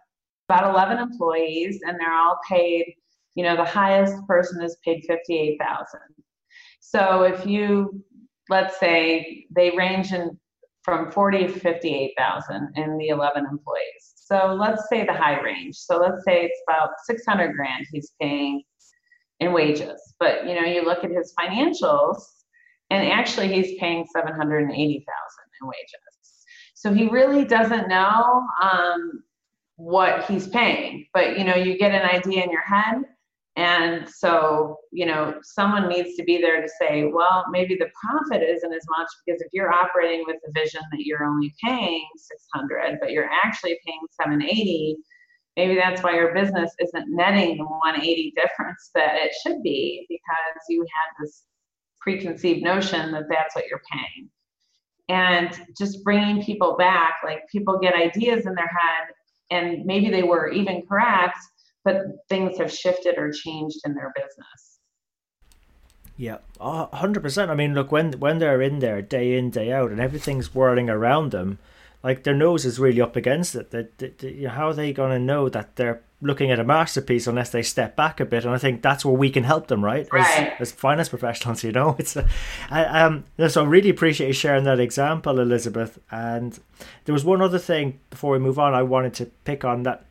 about 0.49 0.71
11 0.71 0.99
employees 0.99 1.81
and 1.87 1.99
they're 2.01 2.13
all 2.13 2.39
paid, 2.49 2.95
you 3.35 3.45
know, 3.45 3.57
the 3.57 3.65
highest 3.65 4.15
person 4.27 4.63
is 4.63 4.77
paid 4.85 5.05
58,000. 5.07 6.01
So 6.81 7.23
if 7.23 7.47
you, 7.47 8.03
let's 8.49 8.79
say 8.81 9.47
they 9.55 9.71
range 9.77 10.13
in 10.13 10.39
from 10.83 11.11
40 11.13 11.49
to 11.49 11.53
58,000 11.61 12.73
in 12.77 12.97
the 12.97 13.09
11 13.09 13.45
employees. 13.45 14.15
So 14.15 14.57
let's 14.59 14.89
say 14.89 15.05
the 15.05 15.13
high 15.13 15.41
range. 15.41 15.77
So 15.77 15.99
let's 15.99 16.25
say 16.25 16.45
it's 16.45 16.61
about 16.67 16.91
600 17.05 17.55
grand 17.55 17.87
he's 17.93 18.13
paying 18.21 18.63
in 19.41 19.53
wages. 19.53 20.01
But 20.19 20.47
you 20.47 20.55
know, 20.55 20.67
you 20.67 20.85
look 20.85 21.05
at 21.05 21.11
his 21.11 21.33
financials, 21.39 22.23
and 22.91 23.07
actually 23.07 23.49
he's 23.49 23.79
paying 23.79 24.07
seven 24.15 24.35
hundred 24.35 24.65
and 24.65 24.73
eighty 24.73 25.05
thousand 25.07 25.51
in 25.61 25.69
wages. 25.69 26.45
So 26.75 26.93
he 26.93 27.09
really 27.09 27.45
doesn't 27.45 27.89
know 27.89 28.43
um, 28.63 29.23
what 29.79 30.25
he's 30.25 30.49
paying. 30.49 31.07
But 31.15 31.39
you 31.39 31.45
know, 31.45 31.55
you 31.55 31.79
get 31.79 31.93
an 31.93 32.03
idea 32.03 32.45
in 32.45 32.51
your 32.51 32.63
head. 32.63 32.97
And 33.57 34.09
so, 34.09 34.77
you 34.93 35.05
know, 35.05 35.35
someone 35.43 35.89
needs 35.89 36.15
to 36.17 36.23
be 36.23 36.41
there 36.41 36.61
to 36.63 36.69
say, 36.81 37.11
well, 37.13 37.45
maybe 37.51 37.75
the 37.75 37.91
profit 38.01 38.41
isn't 38.41 38.73
as 38.73 38.85
much 38.89 39.09
because 39.25 39.41
if 39.41 39.49
you're 39.53 39.73
operating 39.73 40.25
with 40.29 40.37
the 40.45 40.53
vision 40.53 40.81
that 40.93 41.01
you're 41.01 41.25
only 41.25 41.53
paying 41.65 42.07
600, 42.17 42.99
but 43.01 43.11
you're 43.11 43.29
actually 43.29 43.77
paying 43.85 43.99
780, 44.21 44.97
maybe 45.57 45.75
that's 45.75 46.05
why 46.05 46.15
your 46.15 46.33
business 46.33 46.73
isn't 46.79 47.07
netting 47.09 47.57
the 47.57 47.65
180 47.65 48.33
difference 48.37 48.91
that 48.95 49.17
it 49.17 49.33
should 49.43 49.61
be 49.65 50.07
because 50.09 50.63
you 50.69 50.83
had 50.83 51.25
this 51.25 51.43
preconceived 52.01 52.63
notion 52.63 53.11
that 53.11 53.25
that's 53.29 53.57
what 53.57 53.65
you're 53.69 53.83
paying 53.91 54.31
and 55.09 55.61
just 55.77 56.05
bringing 56.05 56.43
people 56.43 56.77
back 56.77 57.17
like 57.25 57.41
people 57.51 57.79
get 57.79 57.95
ideas 57.95 58.47
in 58.47 58.55
their 58.55 58.69
head 58.69 59.09
and 59.51 59.85
maybe 59.85 60.11
they 60.11 60.23
were 60.23 60.51
even 60.51 60.83
correct 60.89 61.39
but 61.85 61.97
things 62.29 62.59
have 62.59 62.73
shifted 62.73 63.17
or 63.17 63.31
changed 63.31 63.79
in 63.85 63.95
their 63.95 64.13
business 64.15 64.79
yeah, 66.21 66.39
hundred 66.61 67.23
percent. 67.23 67.49
I 67.49 67.55
mean, 67.55 67.75
look 67.75 67.93
when 67.93 68.15
when 68.15 68.41
they're 68.41 68.61
in 68.61 68.81
there 68.81 69.01
day 69.01 69.39
in 69.39 69.51
day 69.51 69.71
out 69.71 69.93
and 69.93 70.01
everything's 70.01 70.53
whirling 70.53 70.91
around 70.91 71.31
them, 71.31 71.61
like 72.03 72.23
their 72.23 72.35
nose 72.35 72.65
is 72.65 72.79
really 72.79 73.01
up 73.01 73.17
against 73.17 73.55
it. 73.55 73.71
That 73.71 74.23
you 74.23 74.45
know, 74.45 74.51
how 74.51 74.69
are 74.69 74.75
they 74.75 74.93
going 74.93 75.11
to 75.11 75.19
know 75.19 75.49
that 75.49 75.77
they're 75.77 76.01
looking 76.21 76.51
at 76.51 76.59
a 76.59 76.65
masterpiece 76.65 77.27
unless 77.27 77.51
they 77.51 77.63
step 77.63 77.97
back 77.97 78.21
a 78.21 78.25
bit? 78.25 78.45
And 78.45 78.55
I 78.55 78.59
think 78.59 78.83
that's 78.83 79.05
where 79.05 79.15
we 79.15 79.31
can 79.31 79.45
help 79.45 79.67
them, 79.67 79.85
right? 79.85 80.09
Right. 80.13 80.55
As, 80.55 80.61
as 80.61 80.73
finance 80.73 81.09
professionals, 81.09 81.65
you 81.65 81.73
know, 81.73 81.97
it's. 81.99 82.17
Uh, 82.17 82.29
I, 82.71 82.85
um, 83.03 83.25
so 83.49 83.65
I 83.65 83.67
really 83.67 83.91
appreciate 83.91 84.29
you 84.29 84.33
sharing 84.33 84.65
that 84.65 84.81
example, 84.81 85.41
Elizabeth. 85.41 85.99
And 86.11 86.59
there 87.05 87.13
was 87.13 87.25
one 87.25 87.43
other 87.43 87.59
thing 87.59 87.99
before 88.11 88.33
we 88.33 88.39
move 88.39 88.59
on. 88.59 88.75
I 88.75 88.83
wanted 88.83 89.15
to 89.15 89.27
pick 89.45 89.65
on 89.65 89.83
that. 89.83 90.05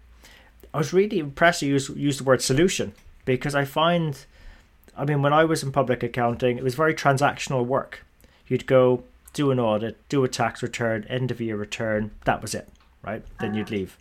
I 0.74 0.79
was 0.79 0.91
really 0.94 1.20
impressed 1.20 1.62
you 1.62 1.70
use 1.70 1.89
use 1.89 2.17
the 2.17 2.25
word 2.25 2.41
solution 2.41 2.94
because 3.24 3.56
I 3.56 3.63
find, 3.63 4.25
I 4.96 5.06
mean, 5.06 5.22
when 5.22 5.34
I 5.34 5.46
was 5.46 5.63
in 5.63 5.72
public 5.72 6.03
accounting, 6.03 6.58
it 6.58 6.63
was 6.63 6.75
very 6.75 6.94
transactional 6.94 7.65
work. 7.65 8.03
You'd 8.48 8.67
go 8.67 9.03
do 9.38 9.51
an 9.51 9.60
audit, 9.60 9.96
do 10.10 10.24
a 10.24 10.27
tax 10.27 10.63
return, 10.63 11.06
end 11.08 11.29
of 11.29 11.39
year 11.39 11.56
return. 11.56 12.10
That 12.25 12.41
was 12.41 12.56
it, 12.56 12.67
right? 13.03 13.24
Then 13.39 13.53
you'd 13.53 13.70
leave. 13.70 13.96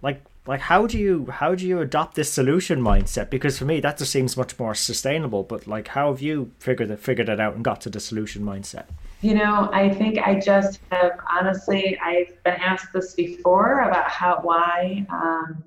Like, 0.00 0.22
like 0.46 0.60
how 0.60 0.86
do 0.86 0.96
you 0.96 1.26
how 1.26 1.56
do 1.56 1.66
you 1.66 1.80
adopt 1.80 2.14
this 2.14 2.32
solution 2.32 2.80
mindset? 2.80 3.30
Because 3.30 3.58
for 3.58 3.64
me, 3.64 3.80
that 3.80 3.98
just 3.98 4.12
seems 4.12 4.36
much 4.36 4.56
more 4.60 4.76
sustainable. 4.76 5.42
But 5.42 5.66
like, 5.66 5.88
how 5.88 6.12
have 6.12 6.22
you 6.22 6.52
figured 6.60 6.88
it 6.90 7.00
figured 7.00 7.28
it 7.28 7.40
out 7.40 7.56
and 7.56 7.64
got 7.64 7.80
to 7.82 7.90
the 7.90 7.98
solution 7.98 8.42
mindset? 8.42 8.86
You 9.22 9.34
know, 9.34 9.68
I 9.72 9.90
think 9.90 10.18
I 10.18 10.38
just 10.38 10.78
have 10.92 11.18
honestly, 11.28 11.98
I've 11.98 12.42
been 12.44 12.54
asked 12.54 12.92
this 12.92 13.14
before 13.14 13.80
about 13.80 14.08
how 14.08 14.38
why. 14.40 15.04
Um, 15.10 15.64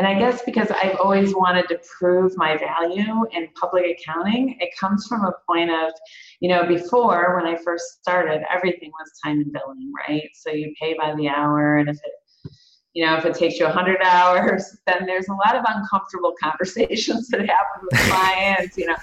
and 0.00 0.06
I 0.06 0.18
guess 0.18 0.40
because 0.46 0.70
I've 0.70 0.96
always 0.96 1.34
wanted 1.34 1.68
to 1.68 1.78
prove 1.98 2.32
my 2.38 2.56
value 2.56 3.26
in 3.32 3.48
public 3.60 3.84
accounting, 3.98 4.56
it 4.58 4.70
comes 4.80 5.06
from 5.06 5.26
a 5.26 5.32
point 5.46 5.70
of, 5.70 5.92
you 6.40 6.48
know, 6.48 6.66
before 6.66 7.36
when 7.36 7.44
I 7.44 7.54
first 7.62 8.00
started, 8.00 8.40
everything 8.50 8.90
was 8.98 9.12
time 9.22 9.40
and 9.40 9.52
billing, 9.52 9.92
right? 10.08 10.30
So 10.32 10.52
you 10.52 10.72
pay 10.80 10.96
by 10.98 11.14
the 11.16 11.28
hour, 11.28 11.76
and 11.76 11.90
if 11.90 11.96
it 11.96 12.12
you 12.94 13.06
know, 13.06 13.16
if 13.16 13.24
it 13.24 13.34
takes 13.34 13.58
you 13.58 13.64
100 13.64 14.02
hours, 14.02 14.76
then 14.86 15.06
there's 15.06 15.28
a 15.28 15.34
lot 15.34 15.56
of 15.56 15.64
uncomfortable 15.66 16.34
conversations 16.42 17.28
that 17.28 17.40
happen 17.40 17.88
with 17.90 18.00
clients, 18.10 18.76
you 18.76 18.86
know. 18.86 18.96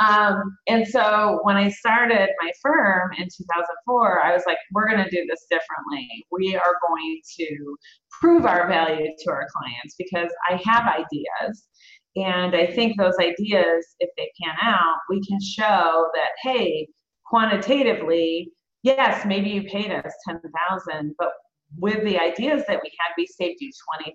Um, 0.00 0.56
and 0.68 0.86
so 0.86 1.40
when 1.42 1.56
I 1.56 1.70
started 1.70 2.28
my 2.40 2.50
firm 2.60 3.12
in 3.12 3.24
2004, 3.24 4.22
I 4.24 4.32
was 4.32 4.42
like, 4.46 4.58
we're 4.72 4.88
going 4.88 5.04
to 5.04 5.10
do 5.10 5.24
this 5.28 5.46
differently. 5.50 6.08
We 6.30 6.56
are 6.56 6.74
going 6.88 7.20
to 7.38 7.76
prove 8.20 8.44
our 8.44 8.68
value 8.68 9.10
to 9.18 9.30
our 9.30 9.46
clients 9.52 9.94
because 9.96 10.30
I 10.50 10.60
have 10.64 10.86
ideas. 10.86 11.66
And 12.14 12.54
I 12.54 12.66
think 12.66 12.98
those 12.98 13.16
ideas, 13.18 13.86
if 14.00 14.10
they 14.18 14.30
pan 14.42 14.54
out, 14.60 14.96
we 15.08 15.22
can 15.26 15.40
show 15.40 16.08
that, 16.14 16.30
hey, 16.42 16.88
quantitatively, 17.24 18.52
yes, 18.82 19.24
maybe 19.24 19.48
you 19.48 19.62
paid 19.62 19.90
us 19.90 20.12
10,000, 20.28 21.14
but 21.18 21.32
with 21.78 22.04
the 22.04 22.18
ideas 22.18 22.62
that 22.68 22.80
we 22.82 22.92
had, 22.98 23.14
we 23.16 23.26
saved 23.26 23.60
you 23.60 23.70
20,000. 23.98 24.14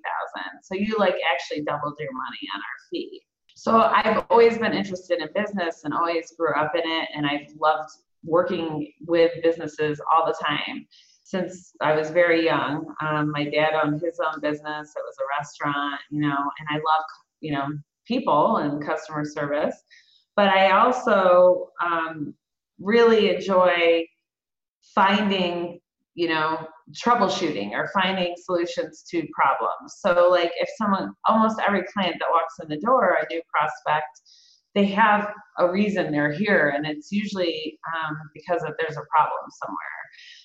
So 0.64 0.76
you 0.76 0.96
like 0.98 1.16
actually 1.32 1.64
doubled 1.64 1.98
your 2.00 2.14
money 2.14 2.40
on 2.54 2.60
our 2.60 2.90
fee. 2.90 3.22
So 3.56 3.82
I've 3.82 4.26
always 4.30 4.58
been 4.58 4.74
interested 4.74 5.20
in 5.20 5.30
business 5.34 5.82
and 5.84 5.94
always 5.94 6.32
grew 6.38 6.54
up 6.54 6.74
in 6.76 6.84
it. 6.84 7.10
And 7.16 7.26
I've 7.26 7.48
loved 7.60 7.90
working 8.24 8.92
with 9.08 9.32
businesses 9.42 10.00
all 10.14 10.26
the 10.26 10.36
time 10.44 10.86
since 11.24 11.74
I 11.82 11.94
was 11.94 12.10
very 12.10 12.46
young. 12.46 12.94
Um, 13.02 13.32
my 13.32 13.46
dad 13.46 13.74
owned 13.74 14.02
his 14.02 14.20
own 14.20 14.40
business. 14.42 14.94
It 14.96 15.04
was 15.04 15.16
a 15.20 15.40
restaurant, 15.40 16.00
you 16.10 16.22
know, 16.22 16.38
and 16.38 16.68
I 16.70 16.76
love, 16.76 17.06
you 17.42 17.52
know, 17.54 17.68
people 18.06 18.58
and 18.58 18.86
customer 18.86 19.26
service. 19.26 19.76
But 20.36 20.50
I 20.50 20.72
also 20.72 21.70
um, 21.84 22.34
really 22.80 23.36
enjoy 23.36 24.06
finding 24.94 25.82
you 26.18 26.28
know, 26.28 26.68
troubleshooting 26.94 27.72
or 27.72 27.90
finding 27.94 28.34
solutions 28.38 29.04
to 29.12 29.28
problems. 29.34 29.96
So, 30.00 30.30
like, 30.30 30.52
if 30.60 30.70
someone, 30.78 31.12
almost 31.28 31.60
every 31.66 31.84
client 31.94 32.16
that 32.20 32.30
walks 32.32 32.56
in 32.62 32.70
the 32.70 32.78
door, 32.78 33.18
a 33.22 33.34
new 33.34 33.42
prospect, 33.54 34.22
they 34.76 34.86
have 34.86 35.34
a 35.58 35.70
reason 35.70 36.12
they're 36.12 36.32
here, 36.32 36.70
and 36.76 36.86
it's 36.86 37.12
usually 37.12 37.80
um, 37.96 38.16
because 38.34 38.62
of 38.64 38.74
there's 38.80 38.98
a 38.98 39.10
problem 39.10 39.50
somewhere. 39.64 39.78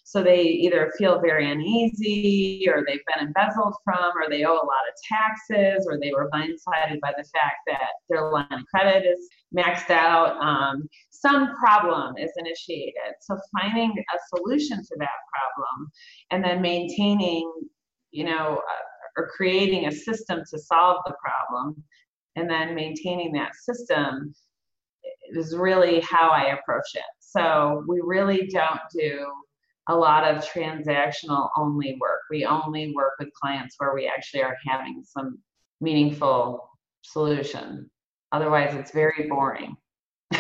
So 0.04 0.22
they 0.22 0.42
either 0.42 0.92
feel 0.96 1.20
very 1.20 1.50
uneasy, 1.50 2.64
or 2.66 2.82
they've 2.86 3.00
been 3.14 3.26
embezzled 3.26 3.74
from, 3.84 4.12
or 4.16 4.30
they 4.30 4.44
owe 4.44 4.54
a 4.54 4.54
lot 4.54 4.88
of 4.88 4.94
taxes, 5.06 5.86
or 5.86 5.98
they 6.00 6.12
were 6.12 6.30
blindsided 6.30 7.00
by 7.00 7.12
the 7.16 7.24
fact 7.24 7.60
that 7.66 7.90
their 8.08 8.30
line 8.30 8.46
of 8.50 8.64
credit 8.74 9.04
is 9.06 9.28
maxed 9.56 9.90
out. 9.90 10.36
Um, 10.40 10.88
some 11.10 11.54
problem 11.56 12.16
is 12.16 12.30
initiated. 12.36 13.14
So 13.20 13.38
finding 13.60 13.90
a 13.90 14.36
solution 14.36 14.78
to 14.78 14.96
that 14.98 15.08
problem 15.32 15.90
and 16.30 16.44
then 16.44 16.60
maintaining, 16.60 17.50
you 18.10 18.24
know, 18.24 18.58
uh, 18.58 19.20
or 19.20 19.28
creating 19.28 19.86
a 19.86 19.92
system 19.92 20.42
to 20.50 20.58
solve 20.58 20.96
the 21.06 21.14
problem 21.22 21.82
and 22.36 22.48
then 22.48 22.74
maintaining 22.74 23.32
that 23.32 23.54
system 23.54 24.34
is 25.34 25.54
really 25.56 26.00
how 26.00 26.30
I 26.30 26.58
approach 26.58 26.94
it. 26.94 27.02
So 27.18 27.84
we 27.86 28.00
really 28.02 28.46
don't 28.46 28.80
do 28.92 29.26
a 29.88 29.94
lot 29.94 30.24
of 30.24 30.44
transactional 30.44 31.50
only 31.56 31.96
work. 32.00 32.20
We 32.30 32.44
only 32.44 32.92
work 32.94 33.14
with 33.18 33.32
clients 33.34 33.74
where 33.78 33.94
we 33.94 34.06
actually 34.06 34.42
are 34.42 34.56
having 34.66 35.02
some 35.04 35.38
meaningful 35.80 36.68
solution. 37.02 37.90
Otherwise, 38.32 38.74
it's 38.74 38.90
very 38.90 39.28
boring. 39.28 39.76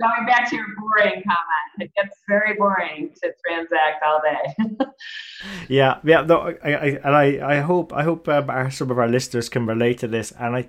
Going 0.00 0.24
back 0.26 0.48
to 0.48 0.56
your 0.56 0.64
boring 0.78 1.22
comment, 1.22 1.78
it 1.78 1.90
gets 1.94 2.16
very 2.26 2.54
boring 2.54 3.10
to 3.22 3.34
transact 3.46 4.02
all 4.02 4.22
day. 4.22 4.86
yeah, 5.68 5.98
yeah. 6.02 6.22
No, 6.22 6.54
I, 6.64 6.72
I, 6.72 6.86
and 7.04 7.14
I, 7.14 7.56
I 7.56 7.60
hope, 7.60 7.92
I 7.92 8.02
hope 8.02 8.26
um, 8.26 8.48
our, 8.48 8.70
some 8.70 8.90
of 8.90 8.98
our 8.98 9.08
listeners 9.08 9.50
can 9.50 9.66
relate 9.66 9.98
to 9.98 10.08
this. 10.08 10.32
And 10.32 10.56
I, 10.56 10.68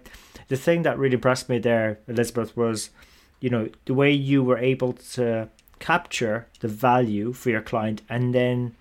the 0.50 0.58
thing 0.58 0.82
that 0.82 1.00
really 1.00 1.14
impressed 1.14 1.48
me 1.48 1.60
there, 1.60 2.00
Elizabeth, 2.10 2.58
was, 2.58 2.90
you 3.40 3.50
know, 3.50 3.70
the 3.86 3.94
way 3.94 4.12
you 4.12 4.44
were 4.44 4.58
able 4.58 4.92
to 4.92 5.48
capture 5.80 6.48
the 6.60 6.68
value 6.68 7.32
for 7.32 7.52
your 7.52 7.62
client 7.62 8.02
and 8.10 8.36
then 8.36 8.76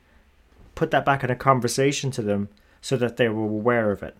put 0.74 0.90
that 0.90 1.04
back 1.04 1.22
in 1.22 1.30
a 1.30 1.36
conversation 1.36 2.10
to 2.10 2.22
them 2.22 2.48
so 2.80 2.96
that 2.96 3.18
they 3.18 3.28
were 3.28 3.44
aware 3.44 3.92
of 3.92 4.02
it 4.02 4.16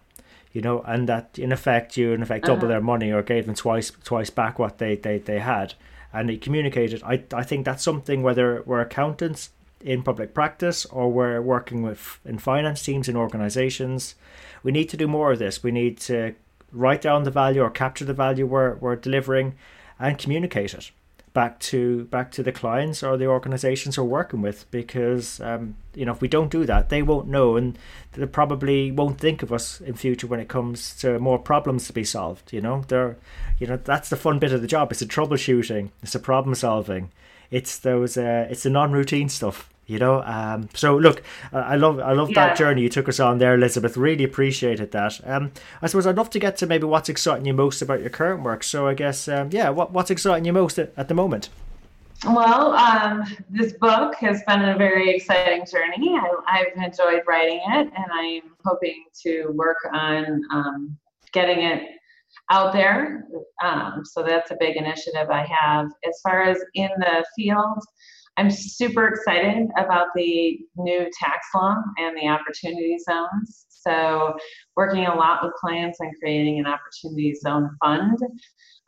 you 0.53 0.61
know 0.61 0.81
and 0.83 1.09
that 1.09 1.39
in 1.39 1.53
effect 1.53 1.97
you 1.97 2.13
in 2.13 2.23
effect 2.23 2.47
double 2.47 2.61
uh-huh. 2.61 2.69
their 2.69 2.81
money 2.81 3.13
or 3.13 3.23
gave 3.23 3.47
them 3.47 3.55
twice 3.55 3.93
twice 4.05 4.31
back 4.31 4.59
what 4.59 4.79
they 4.79 4.97
they, 4.97 5.19
they 5.19 5.39
had. 5.41 5.75
And 6.13 6.29
they 6.29 6.39
communicated. 6.39 7.05
I, 7.05 7.23
I 7.33 7.45
think 7.45 7.65
that's 7.65 7.85
something 7.85 8.25
whether 8.25 8.65
we're 8.67 8.81
accountants 8.81 9.51
in 9.81 10.03
public 10.03 10.35
practice 10.35 10.85
or 10.87 11.09
we're 11.09 11.41
working 11.41 11.83
with 11.83 12.19
in 12.25 12.39
finance 12.39 12.83
teams 12.83 13.09
in 13.09 13.17
organizations 13.17 14.17
we 14.63 14.73
need 14.73 14.89
to 14.91 14.97
do 14.97 15.09
more 15.09 15.33
of 15.33 15.39
this. 15.39 15.63
We 15.63 15.71
need 15.71 15.99
to 16.01 16.35
write 16.73 17.03
down 17.03 17.25
the 17.25 17.31
value 17.31 17.63
or 17.63 17.71
capture 17.71 18.05
the 18.05 18.15
value 18.15 18.47
we're, 18.47 18.75
we're 18.77 18.97
delivering 18.97 19.55
and 19.99 20.19
communicate 20.19 20.75
it 20.75 20.91
back 21.33 21.61
to 21.61 22.05
back 22.07 22.33
to 22.33 22.43
the 22.43 22.51
clients 22.51 23.03
or 23.03 23.17
the 23.17 23.27
organizations 23.27 23.97
we're 23.97 24.05
working 24.05 24.43
with 24.43 24.69
because 24.73 25.41
um, 25.41 25.77
you 25.95 26.05
know 26.05 26.13
if 26.13 26.21
we 26.21 26.27
don't 26.27 26.51
do 26.51 26.65
that 26.65 26.89
they 26.89 27.03
won't 27.03 27.29
know 27.29 27.57
and 27.57 27.79
they 28.13 28.27
probably 28.27 28.91
won't 28.91 29.19
think 29.19 29.43
of 29.43 29.53
us 29.53 29.81
in 29.81 29.95
future 29.95 30.27
when 30.27 30.41
it 30.41 30.49
comes 30.49 30.93
to 30.97 31.21
more 31.21 31.39
problems 31.39 31.87
to 31.87 31.93
be 31.93 32.03
solved 32.03 32.53
you 32.53 32.61
know? 32.61 32.85
They're 32.89 33.17
you 33.59 33.67
know 33.67 33.77
that's 33.77 34.09
the 34.09 34.17
fun 34.17 34.39
bit 34.39 34.53
of 34.53 34.63
the 34.63 34.67
job. 34.67 34.91
It's 34.91 35.01
the 35.01 35.07
troubleshooting. 35.07 35.91
It's 36.03 36.13
the 36.13 36.19
problem 36.19 36.55
solving. 36.55 37.11
It's 37.51 37.79
those 37.79 38.17
uh, 38.17 38.47
it's 38.51 38.63
the 38.63 38.71
non-routine 38.71 39.29
stuff 39.29 39.69
you 39.91 39.99
know. 39.99 40.23
Um, 40.23 40.69
so 40.75 40.97
look, 40.97 41.23
I 41.53 41.77
love 41.77 41.99
I 42.01 42.13
love 42.13 42.31
yeah. 42.31 42.49
that 42.49 42.57
journey 42.57 42.83
you 42.83 42.89
took 42.89 43.09
us 43.09 43.21
on 43.21 43.39
there, 43.39 43.55
Elizabeth. 43.55 43.97
Really 43.97 44.25
appreciated 44.25 44.93
that. 44.93 45.21
Um, 45.25 45.53
I 45.83 45.87
suppose 45.87 46.07
I'd 46.07 46.17
love 46.17 46.31
to 46.31 46.39
get 46.39 46.57
to 46.59 46.67
maybe 46.67 46.85
what's 46.85 47.09
exciting 47.09 47.47
you 47.47 47.55
most 47.55 47.83
about 47.83 48.01
your 48.01 48.11
current 48.11 48.43
work. 48.43 48.63
So 48.63 48.87
I 48.87 48.95
guess 48.95 49.29
um, 49.29 49.51
yeah, 49.53 49.71
what 49.71 49.93
what's 49.93 50.11
exciting 50.11 50.45
you 50.45 50.53
most 50.53 50.79
at, 50.79 50.93
at 50.97 51.09
the 51.09 51.15
moment? 51.15 51.51
Well, 52.25 52.73
um, 52.75 53.25
this 53.49 53.73
book 53.73 54.15
has 54.17 54.43
been 54.47 54.63
a 54.63 54.77
very 54.77 55.09
exciting 55.09 55.65
journey. 55.65 56.19
I, 56.47 56.59
have 56.59 56.85
enjoyed 56.85 57.23
writing 57.27 57.61
it, 57.65 57.91
and 57.97 58.13
I'm 58.13 58.43
hoping 58.63 59.05
to 59.23 59.47
work 59.55 59.79
on 59.95 60.43
um, 60.53 60.99
getting 61.33 61.65
it 61.65 61.83
out 62.51 62.75
there. 62.75 63.25
Um, 63.65 64.03
so 64.05 64.23
that's 64.23 64.51
a 64.51 64.57
big 64.61 64.77
initiative 64.77 65.31
I 65.31 65.47
have. 65.47 65.87
As 66.07 66.21
far 66.23 66.43
as 66.43 66.59
in 66.75 66.91
the 66.99 67.25
field, 67.35 67.83
I'm 68.41 68.51
super 68.51 69.09
excited 69.09 69.69
about 69.77 70.07
the 70.17 70.59
new 70.79 71.11
tax 71.21 71.47
law 71.55 71.77
and 71.99 72.17
the 72.17 72.27
opportunity 72.27 72.97
zones. 72.99 73.67
So, 73.69 74.35
working 74.77 75.05
a 75.05 75.15
lot 75.15 75.45
with 75.45 75.53
clients 75.61 76.01
and 76.01 76.11
creating 76.19 76.59
an 76.59 76.65
opportunity 76.67 77.35
zone 77.35 77.69
fund 77.85 78.19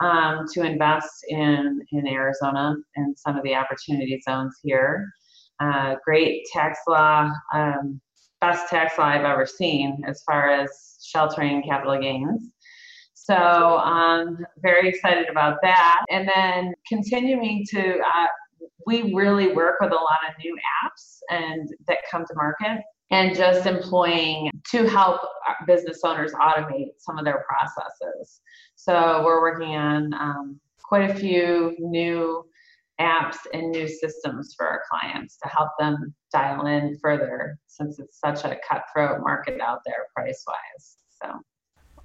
um, 0.00 0.46
to 0.54 0.62
invest 0.62 1.26
in, 1.28 1.82
in 1.92 2.06
Arizona 2.06 2.76
and 2.96 3.14
some 3.18 3.36
of 3.36 3.42
the 3.44 3.54
opportunity 3.54 4.22
zones 4.26 4.56
here. 4.62 5.06
Uh, 5.60 5.96
great 6.02 6.46
tax 6.50 6.78
law, 6.88 7.30
um, 7.52 8.00
best 8.40 8.70
tax 8.70 8.96
law 8.96 9.04
I've 9.04 9.26
ever 9.26 9.44
seen 9.44 10.02
as 10.06 10.22
far 10.22 10.50
as 10.50 10.96
sheltering 11.04 11.62
capital 11.62 12.00
gains. 12.00 12.48
So 13.12 13.34
I'm 13.34 14.28
um, 14.28 14.38
very 14.62 14.88
excited 14.88 15.28
about 15.28 15.58
that. 15.62 16.04
And 16.10 16.26
then 16.34 16.72
continuing 16.88 17.66
to, 17.70 17.98
uh, 17.98 18.26
we 18.86 19.14
really 19.14 19.52
work 19.52 19.76
with 19.80 19.92
a 19.92 19.94
lot 19.94 20.18
of 20.28 20.34
new 20.42 20.56
apps 20.84 21.18
and 21.30 21.68
that 21.86 21.98
come 22.10 22.24
to 22.26 22.34
market 22.34 22.82
and 23.10 23.36
just 23.36 23.66
employing 23.66 24.50
to 24.70 24.88
help 24.88 25.20
business 25.66 26.00
owners 26.04 26.32
automate 26.32 26.92
some 26.98 27.18
of 27.18 27.24
their 27.24 27.44
processes. 27.46 28.40
So 28.74 29.22
we're 29.24 29.40
working 29.40 29.76
on 29.76 30.14
um, 30.14 30.60
quite 30.82 31.10
a 31.10 31.14
few 31.14 31.76
new 31.78 32.44
apps 33.00 33.36
and 33.52 33.70
new 33.70 33.88
systems 33.88 34.54
for 34.56 34.66
our 34.66 34.82
clients 34.90 35.36
to 35.42 35.48
help 35.48 35.70
them 35.78 36.14
dial 36.32 36.66
in 36.66 36.98
further 37.00 37.58
since 37.66 37.98
it's 37.98 38.18
such 38.18 38.44
a 38.44 38.58
cutthroat 38.68 39.20
market 39.20 39.60
out 39.60 39.80
there 39.84 40.06
price 40.14 40.44
wise. 40.46 40.96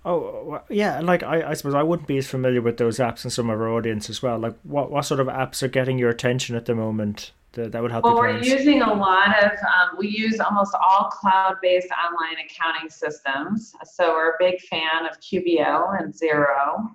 Oh 0.07 0.61
yeah, 0.69 1.01
like 1.01 1.21
I, 1.23 1.49
I 1.49 1.53
suppose 1.53 1.75
I 1.75 1.83
wouldn't 1.83 2.07
be 2.07 2.17
as 2.17 2.27
familiar 2.27 2.61
with 2.61 2.77
those 2.77 2.97
apps 2.97 3.23
and 3.23 3.33
some 3.33 3.49
of 3.49 3.59
our 3.59 3.69
audience 3.69 4.09
as 4.09 4.23
well. 4.23 4.39
Like 4.39 4.55
what, 4.63 4.89
what 4.89 5.03
sort 5.03 5.19
of 5.19 5.27
apps 5.27 5.61
are 5.61 5.67
getting 5.67 5.97
your 5.97 6.09
attention 6.09 6.55
at 6.55 6.65
the 6.65 6.75
moment? 6.75 7.31
that, 7.57 7.71
that 7.71 7.81
would 7.81 7.91
help 7.91 8.03
well 8.03 8.15
we're 8.15 8.37
using 8.37 8.81
a 8.81 8.93
lot 8.93 9.43
of 9.43 9.51
um, 9.51 9.97
we 9.97 10.07
use 10.07 10.39
almost 10.39 10.75
all 10.75 11.09
cloud-based 11.09 11.89
online 11.91 12.37
accounting 12.45 12.89
systems 12.89 13.73
so 13.83 14.13
we're 14.13 14.29
a 14.29 14.35
big 14.39 14.59
fan 14.61 15.05
of 15.09 15.19
qbo 15.19 15.99
and 15.99 16.13
Xero. 16.13 16.89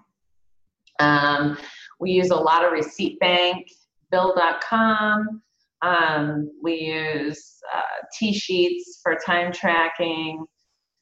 um, 1.00 1.58
we 2.00 2.12
use 2.12 2.30
a 2.30 2.36
lot 2.36 2.64
of 2.64 2.72
receipt 2.72 3.18
bank 3.20 3.70
bill.com 4.10 5.42
um, 5.82 6.48
we 6.62 6.74
use 6.74 7.58
uh, 7.74 8.06
TSheets 8.16 9.00
for 9.02 9.16
time 9.26 9.52
tracking 9.52 10.44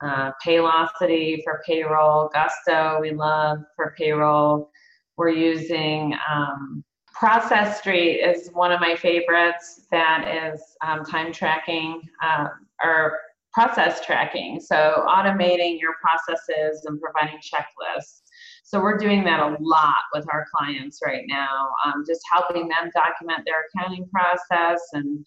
uh, 0.03 0.33
paylocity 0.45 1.43
for 1.45 1.63
payroll 1.67 2.31
gusto 2.33 2.99
we 3.01 3.13
love 3.13 3.59
for 3.77 3.95
payroll 3.99 4.71
we're 5.17 5.29
using 5.29 6.15
um, 6.31 6.83
Process 7.21 7.79
Street 7.79 8.21
is 8.21 8.49
one 8.55 8.73
of 8.73 8.81
my 8.81 8.97
favorites. 8.97 9.83
That 9.91 10.53
is 10.55 10.63
um, 10.83 11.05
time 11.05 11.35
tracking 11.35 12.01
uh, 12.25 12.49
or 12.83 13.19
process 13.53 14.03
tracking. 14.03 14.59
So 14.59 15.05
automating 15.07 15.79
your 15.79 15.93
processes 16.01 16.87
and 16.87 16.99
providing 16.99 17.39
checklists. 17.41 18.23
So 18.65 18.81
we're 18.81 18.97
doing 18.97 19.23
that 19.25 19.41
a 19.41 19.57
lot 19.61 19.97
with 20.15 20.25
our 20.33 20.47
clients 20.57 21.01
right 21.05 21.25
now, 21.27 21.69
um, 21.85 22.05
just 22.07 22.23
helping 22.33 22.69
them 22.69 22.91
document 22.95 23.41
their 23.45 23.67
accounting 23.75 24.09
process 24.09 24.81
and 24.95 25.27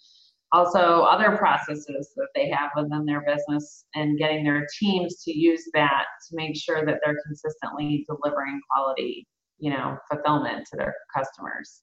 also 0.53 1.01
other 1.01 1.35
processes 1.35 2.11
that 2.15 2.27
they 2.35 2.49
have 2.49 2.69
within 2.75 3.05
their 3.05 3.21
business 3.21 3.85
and 3.95 4.17
getting 4.17 4.45
their 4.45 4.65
teams 4.79 5.23
to 5.23 5.37
use 5.37 5.63
that 5.73 6.05
to 6.29 6.35
make 6.35 6.55
sure 6.55 6.85
that 6.85 6.99
they're 7.03 7.17
consistently 7.25 8.05
delivering 8.07 8.61
quality 8.69 9.27
you 9.59 9.69
know 9.69 9.97
fulfillment 10.09 10.65
to 10.69 10.77
their 10.77 10.95
customers 11.15 11.81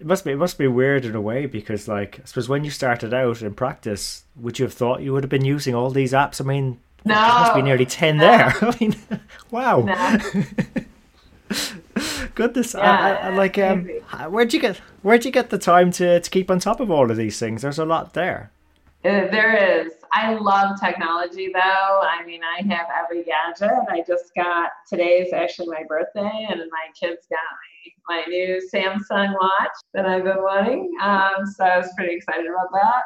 it 0.00 0.06
must 0.06 0.24
be 0.24 0.32
it 0.32 0.36
must 0.36 0.56
be 0.56 0.66
weird 0.66 1.04
in 1.04 1.14
a 1.14 1.20
way 1.20 1.44
because 1.46 1.86
like 1.86 2.20
I 2.20 2.24
suppose 2.24 2.48
when 2.48 2.64
you 2.64 2.70
started 2.70 3.12
out 3.12 3.42
in 3.42 3.52
practice, 3.52 4.24
would 4.34 4.58
you 4.58 4.64
have 4.64 4.72
thought 4.72 5.02
you 5.02 5.12
would 5.12 5.22
have 5.22 5.30
been 5.30 5.44
using 5.44 5.74
all 5.74 5.90
these 5.90 6.12
apps? 6.12 6.40
I 6.40 6.44
mean, 6.44 6.80
no, 7.04 7.14
there 7.14 7.28
must 7.28 7.54
be 7.54 7.60
nearly 7.60 7.84
ten 7.84 8.16
no. 8.16 8.26
there. 8.26 8.54
I 8.62 8.76
mean, 8.80 8.96
wow. 9.50 9.80
No. 9.80 10.16
Goodness, 12.40 12.72
yeah, 12.72 12.80
I, 12.80 13.28
I, 13.28 13.28
like 13.36 13.58
um, 13.58 13.84
where'd 14.30 14.54
you 14.54 14.60
get 14.60 14.78
where'd 15.02 15.26
you 15.26 15.30
get 15.30 15.50
the 15.50 15.58
time 15.58 15.90
to 15.92 16.20
to 16.20 16.30
keep 16.30 16.50
on 16.50 16.58
top 16.58 16.80
of 16.80 16.90
all 16.90 17.10
of 17.10 17.18
these 17.18 17.38
things? 17.38 17.60
There's 17.60 17.78
a 17.78 17.84
lot 17.84 18.14
there. 18.14 18.50
Uh, 19.04 19.28
there 19.30 19.82
is. 19.82 19.92
I 20.14 20.32
love 20.36 20.80
technology 20.80 21.50
though. 21.52 22.00
I 22.02 22.24
mean, 22.24 22.40
I 22.42 22.62
have 22.74 22.86
every 22.98 23.24
gadget. 23.24 23.76
I 23.90 24.02
just 24.06 24.34
got 24.34 24.70
today 24.88 25.20
is 25.20 25.34
actually 25.34 25.66
my 25.66 25.82
birthday, 25.86 26.46
and 26.48 26.60
my 26.70 26.86
kids 26.98 27.26
got 27.28 27.40
my, 28.08 28.22
my 28.22 28.24
new 28.26 28.58
Samsung 28.72 29.34
watch 29.34 29.76
that 29.92 30.06
I've 30.06 30.24
been 30.24 30.42
wanting. 30.42 30.90
Um, 31.02 31.44
so 31.44 31.64
I 31.64 31.76
was 31.76 31.92
pretty 31.94 32.14
excited 32.14 32.46
about 32.46 32.68
that. 32.72 33.02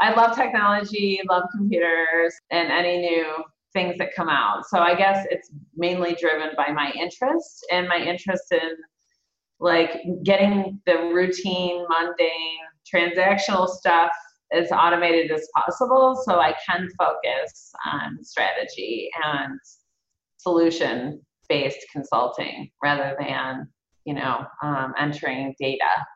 I 0.00 0.12
love 0.12 0.34
technology, 0.34 1.20
love 1.30 1.44
computers, 1.56 2.34
and 2.50 2.72
any 2.72 2.98
new 2.98 3.44
things 3.76 3.98
that 3.98 4.14
come 4.16 4.28
out. 4.28 4.66
So 4.66 4.78
I 4.78 4.94
guess 4.94 5.26
it's 5.30 5.50
mainly 5.76 6.16
driven 6.18 6.48
by 6.56 6.72
my 6.72 6.90
interest 6.92 7.64
and 7.70 7.86
my 7.86 7.98
interest 7.98 8.44
in 8.50 8.70
like 9.60 10.00
getting 10.24 10.80
the 10.86 11.10
routine, 11.14 11.84
mundane, 11.88 12.58
transactional 12.92 13.68
stuff 13.68 14.10
as 14.52 14.70
automated 14.70 15.30
as 15.30 15.46
possible 15.54 16.20
so 16.24 16.38
I 16.38 16.54
can 16.66 16.88
focus 16.98 17.72
on 17.84 18.22
strategy 18.22 19.10
and 19.24 19.58
solution 20.38 21.20
based 21.48 21.84
consulting 21.92 22.70
rather 22.82 23.16
than 23.18 23.68
you 24.04 24.14
know 24.14 24.44
um, 24.62 24.94
entering 24.98 25.54
data 25.58 26.06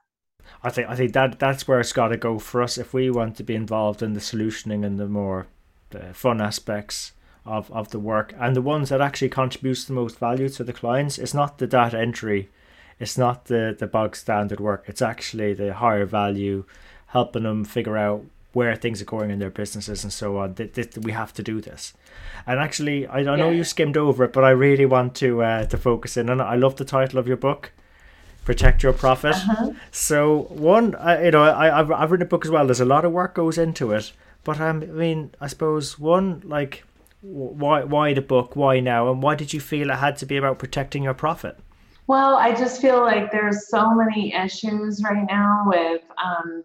I 0.62 0.70
think 0.70 0.88
I 0.88 0.94
think 0.94 1.12
that 1.12 1.38
that's 1.38 1.66
where 1.66 1.80
it's 1.80 1.92
got 1.92 2.08
to 2.08 2.16
go 2.16 2.38
for 2.38 2.62
us 2.62 2.78
if 2.78 2.94
we 2.94 3.10
want 3.10 3.36
to 3.36 3.42
be 3.42 3.54
involved 3.54 4.02
in 4.02 4.12
the 4.14 4.20
solutioning 4.20 4.84
and 4.84 4.98
the 4.98 5.08
more 5.08 5.46
the 5.90 6.14
fun 6.14 6.40
aspects 6.40 7.12
of, 7.44 7.70
of 7.72 7.90
the 7.90 7.98
work 7.98 8.34
and 8.38 8.54
the 8.54 8.62
ones 8.62 8.90
that 8.90 9.00
actually 9.00 9.28
contributes 9.28 9.84
the 9.84 9.92
most 9.92 10.18
value 10.18 10.48
to 10.48 10.64
the 10.64 10.72
clients. 10.72 11.18
It's 11.18 11.34
not 11.34 11.58
the 11.58 11.66
data 11.66 11.98
entry, 11.98 12.48
it's 12.98 13.16
not 13.16 13.46
the 13.46 13.74
the 13.78 13.86
bog 13.86 14.14
standard 14.14 14.60
work. 14.60 14.84
It's 14.86 15.02
actually 15.02 15.54
the 15.54 15.74
higher 15.74 16.04
value 16.04 16.64
helping 17.06 17.44
them 17.44 17.64
figure 17.64 17.96
out 17.96 18.24
where 18.52 18.74
things 18.76 19.00
are 19.00 19.06
going 19.06 19.30
in 19.30 19.38
their 19.38 19.50
businesses 19.50 20.02
and 20.02 20.12
so 20.12 20.36
on. 20.36 20.54
That, 20.54 20.74
that 20.74 20.98
we 20.98 21.12
have 21.12 21.32
to 21.34 21.42
do 21.42 21.60
this. 21.60 21.94
And 22.46 22.58
actually, 22.58 23.06
I, 23.06 23.20
I 23.20 23.22
know 23.22 23.50
yeah. 23.50 23.58
you 23.58 23.64
skimmed 23.64 23.96
over 23.96 24.24
it, 24.24 24.32
but 24.32 24.44
I 24.44 24.50
really 24.50 24.86
want 24.86 25.14
to 25.16 25.42
uh, 25.42 25.64
to 25.66 25.78
focus 25.78 26.16
in. 26.16 26.28
And 26.28 26.42
I 26.42 26.56
love 26.56 26.76
the 26.76 26.84
title 26.84 27.18
of 27.18 27.26
your 27.26 27.38
book, 27.38 27.72
"Protect 28.44 28.82
Your 28.82 28.92
Profit." 28.92 29.34
Uh-huh. 29.34 29.72
So 29.90 30.42
one, 30.50 30.94
I, 30.96 31.24
you 31.24 31.30
know, 31.30 31.42
I, 31.42 31.80
I've 31.80 31.90
I've 31.90 32.10
written 32.10 32.26
a 32.26 32.28
book 32.28 32.44
as 32.44 32.50
well. 32.50 32.66
There's 32.66 32.80
a 32.80 32.84
lot 32.84 33.04
of 33.04 33.12
work 33.12 33.34
goes 33.34 33.56
into 33.56 33.92
it, 33.92 34.12
but 34.44 34.60
um, 34.60 34.82
I 34.82 34.86
mean, 34.86 35.34
I 35.40 35.46
suppose 35.46 35.98
one 35.98 36.42
like 36.44 36.84
why 37.22 37.84
why 37.84 38.14
the 38.14 38.22
book? 38.22 38.56
Why 38.56 38.80
now? 38.80 39.10
And 39.10 39.22
why 39.22 39.34
did 39.34 39.52
you 39.52 39.60
feel 39.60 39.90
it 39.90 39.96
had 39.96 40.16
to 40.18 40.26
be 40.26 40.36
about 40.36 40.58
protecting 40.58 41.02
your 41.02 41.14
profit? 41.14 41.58
Well, 42.06 42.36
I 42.36 42.54
just 42.54 42.80
feel 42.80 43.00
like 43.02 43.30
there's 43.30 43.68
so 43.68 43.94
many 43.94 44.34
issues 44.34 45.00
right 45.04 45.24
now 45.28 45.64
with, 45.66 46.02
um, 46.22 46.64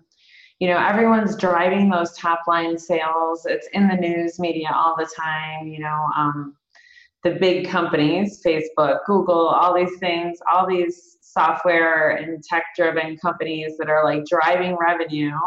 you 0.59 0.67
know, 0.67 0.77
everyone's 0.77 1.35
driving 1.37 1.89
those 1.89 2.17
top 2.17 2.39
line 2.47 2.79
sales. 2.79 3.45
It's 3.45 3.67
in 3.73 3.87
the 3.87 3.95
news 3.95 4.39
media 4.39 4.69
all 4.73 4.95
the 4.97 5.07
time. 5.15 5.67
You 5.67 5.79
know, 5.79 6.07
um, 6.17 6.55
the 7.23 7.31
big 7.31 7.67
companies, 7.67 8.41
Facebook, 8.43 8.99
Google, 9.05 9.47
all 9.47 9.75
these 9.75 9.99
things, 9.99 10.39
all 10.51 10.67
these 10.67 11.17
software 11.21 12.11
and 12.11 12.41
tech 12.43 12.63
driven 12.75 13.17
companies 13.17 13.77
that 13.77 13.89
are 13.89 14.05
like 14.05 14.23
driving 14.25 14.77
revenue. 14.77 15.37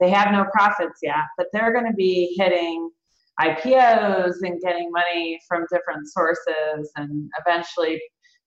They 0.00 0.10
have 0.10 0.32
no 0.32 0.44
profits 0.52 0.98
yet, 1.02 1.24
but 1.38 1.46
they're 1.52 1.72
going 1.72 1.86
to 1.86 1.96
be 1.96 2.34
hitting 2.36 2.90
IPOs 3.40 4.34
and 4.42 4.60
getting 4.60 4.90
money 4.90 5.38
from 5.48 5.66
different 5.70 6.08
sources 6.08 6.90
and 6.96 7.30
eventually 7.44 8.00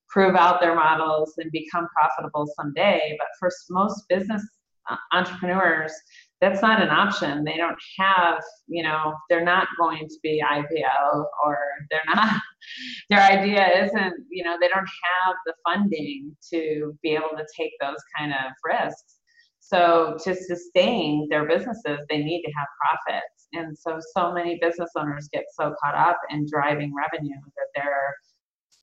prove 0.09 0.35
out 0.35 0.59
their 0.59 0.75
models 0.75 1.33
and 1.37 1.51
become 1.51 1.87
profitable 1.95 2.47
someday. 2.55 3.15
But 3.19 3.27
for 3.39 3.51
most 3.69 4.03
business 4.09 4.43
uh, 4.89 4.95
entrepreneurs, 5.13 5.93
that's 6.41 6.61
not 6.61 6.81
an 6.81 6.89
option. 6.89 7.43
They 7.43 7.57
don't 7.57 7.77
have, 7.99 8.41
you 8.67 8.81
know, 8.81 9.13
they're 9.29 9.43
not 9.43 9.67
going 9.77 10.07
to 10.07 10.15
be 10.23 10.41
IPO 10.43 11.25
or 11.45 11.57
they're 11.91 12.01
not, 12.07 12.41
their 13.09 13.21
idea 13.21 13.83
isn't, 13.83 14.13
you 14.29 14.43
know, 14.43 14.57
they 14.59 14.69
don't 14.69 14.79
have 14.79 15.35
the 15.45 15.53
funding 15.65 16.35
to 16.51 16.97
be 17.03 17.11
able 17.11 17.37
to 17.37 17.45
take 17.57 17.73
those 17.79 17.97
kind 18.17 18.31
of 18.31 18.51
risks. 18.63 19.18
So 19.59 20.17
to 20.23 20.35
sustain 20.35 21.27
their 21.29 21.45
businesses, 21.47 21.99
they 22.09 22.19
need 22.19 22.43
to 22.43 22.51
have 22.51 22.67
profits. 22.79 23.47
And 23.53 23.77
so 23.77 23.99
so 24.15 24.31
many 24.31 24.59
business 24.61 24.91
owners 24.95 25.29
get 25.31 25.45
so 25.53 25.73
caught 25.83 25.95
up 25.95 26.17
in 26.29 26.45
driving 26.49 26.93
revenue 26.95 27.35
that 27.57 27.67
they're 27.75 28.15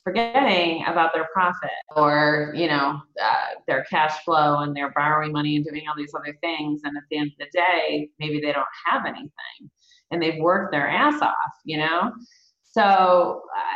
forgetting 0.03 0.85
about 0.87 1.13
their 1.13 1.27
profit 1.33 1.69
or 1.97 2.53
you 2.55 2.67
know 2.67 3.01
uh, 3.21 3.47
their 3.67 3.83
cash 3.89 4.23
flow 4.23 4.59
and 4.59 4.75
they're 4.75 4.93
borrowing 4.93 5.33
money 5.33 5.57
and 5.57 5.65
doing 5.65 5.83
all 5.89 5.95
these 5.97 6.13
other 6.15 6.37
things. 6.41 6.81
And 6.83 6.95
at 6.95 7.03
the 7.09 7.17
end 7.17 7.31
of 7.31 7.47
the 7.47 7.59
day 7.59 8.09
maybe 8.19 8.39
they 8.39 8.53
don't 8.53 8.65
have 8.85 9.05
anything 9.05 9.69
and 10.11 10.21
they've 10.21 10.41
worked 10.41 10.71
their 10.71 10.87
ass 10.87 11.21
off 11.21 11.33
you 11.65 11.77
know? 11.77 12.11
So 12.63 13.41
uh, 13.57 13.75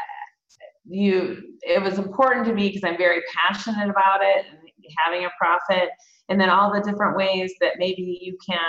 you 0.85 1.37
it 1.61 1.81
was 1.81 1.97
important 1.97 2.45
to 2.45 2.53
me 2.53 2.69
because 2.69 2.83
i'm 2.83 2.97
very 2.97 3.21
passionate 3.35 3.89
about 3.89 4.21
it 4.21 4.45
and 4.49 4.59
having 5.05 5.25
a 5.25 5.29
profit 5.39 5.89
and 6.31 6.39
then 6.39 6.49
all 6.49 6.73
the 6.73 6.79
different 6.79 7.17
ways 7.17 7.53
that 7.59 7.73
maybe 7.77 8.19
you 8.21 8.37
can 8.43 8.59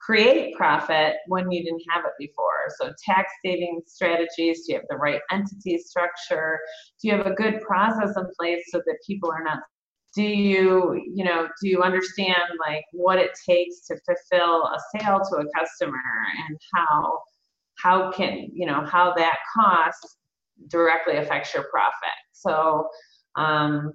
create 0.00 0.56
profit 0.56 1.14
when 1.28 1.50
you 1.52 1.62
didn't 1.62 1.82
have 1.88 2.04
it 2.04 2.10
before. 2.18 2.66
So 2.80 2.92
tax 3.04 3.32
saving 3.44 3.80
strategies, 3.86 4.66
do 4.66 4.72
you 4.72 4.78
have 4.78 4.86
the 4.90 4.96
right 4.96 5.20
entity 5.30 5.78
structure? 5.78 6.58
Do 7.00 7.08
you 7.08 7.16
have 7.16 7.26
a 7.26 7.34
good 7.34 7.60
process 7.60 8.16
in 8.16 8.26
place 8.36 8.64
so 8.70 8.78
that 8.84 8.96
people 9.06 9.30
are 9.30 9.44
not 9.44 9.60
do 10.16 10.22
you 10.22 10.94
you 11.14 11.24
know 11.24 11.46
do 11.60 11.68
you 11.68 11.82
understand 11.82 12.42
like 12.66 12.84
what 12.92 13.18
it 13.18 13.32
takes 13.48 13.86
to 13.86 13.96
fulfill 14.06 14.64
a 14.64 14.78
sale 14.92 15.20
to 15.20 15.36
a 15.36 15.44
customer 15.58 16.00
and 16.48 16.58
how 16.74 17.18
how 17.76 18.10
can 18.10 18.48
you 18.52 18.66
know 18.66 18.82
how 18.84 19.12
that 19.14 19.36
cost 19.54 20.16
directly 20.68 21.16
affects 21.16 21.52
your 21.52 21.64
profit 21.64 22.16
so 22.32 22.88
um, 23.36 23.92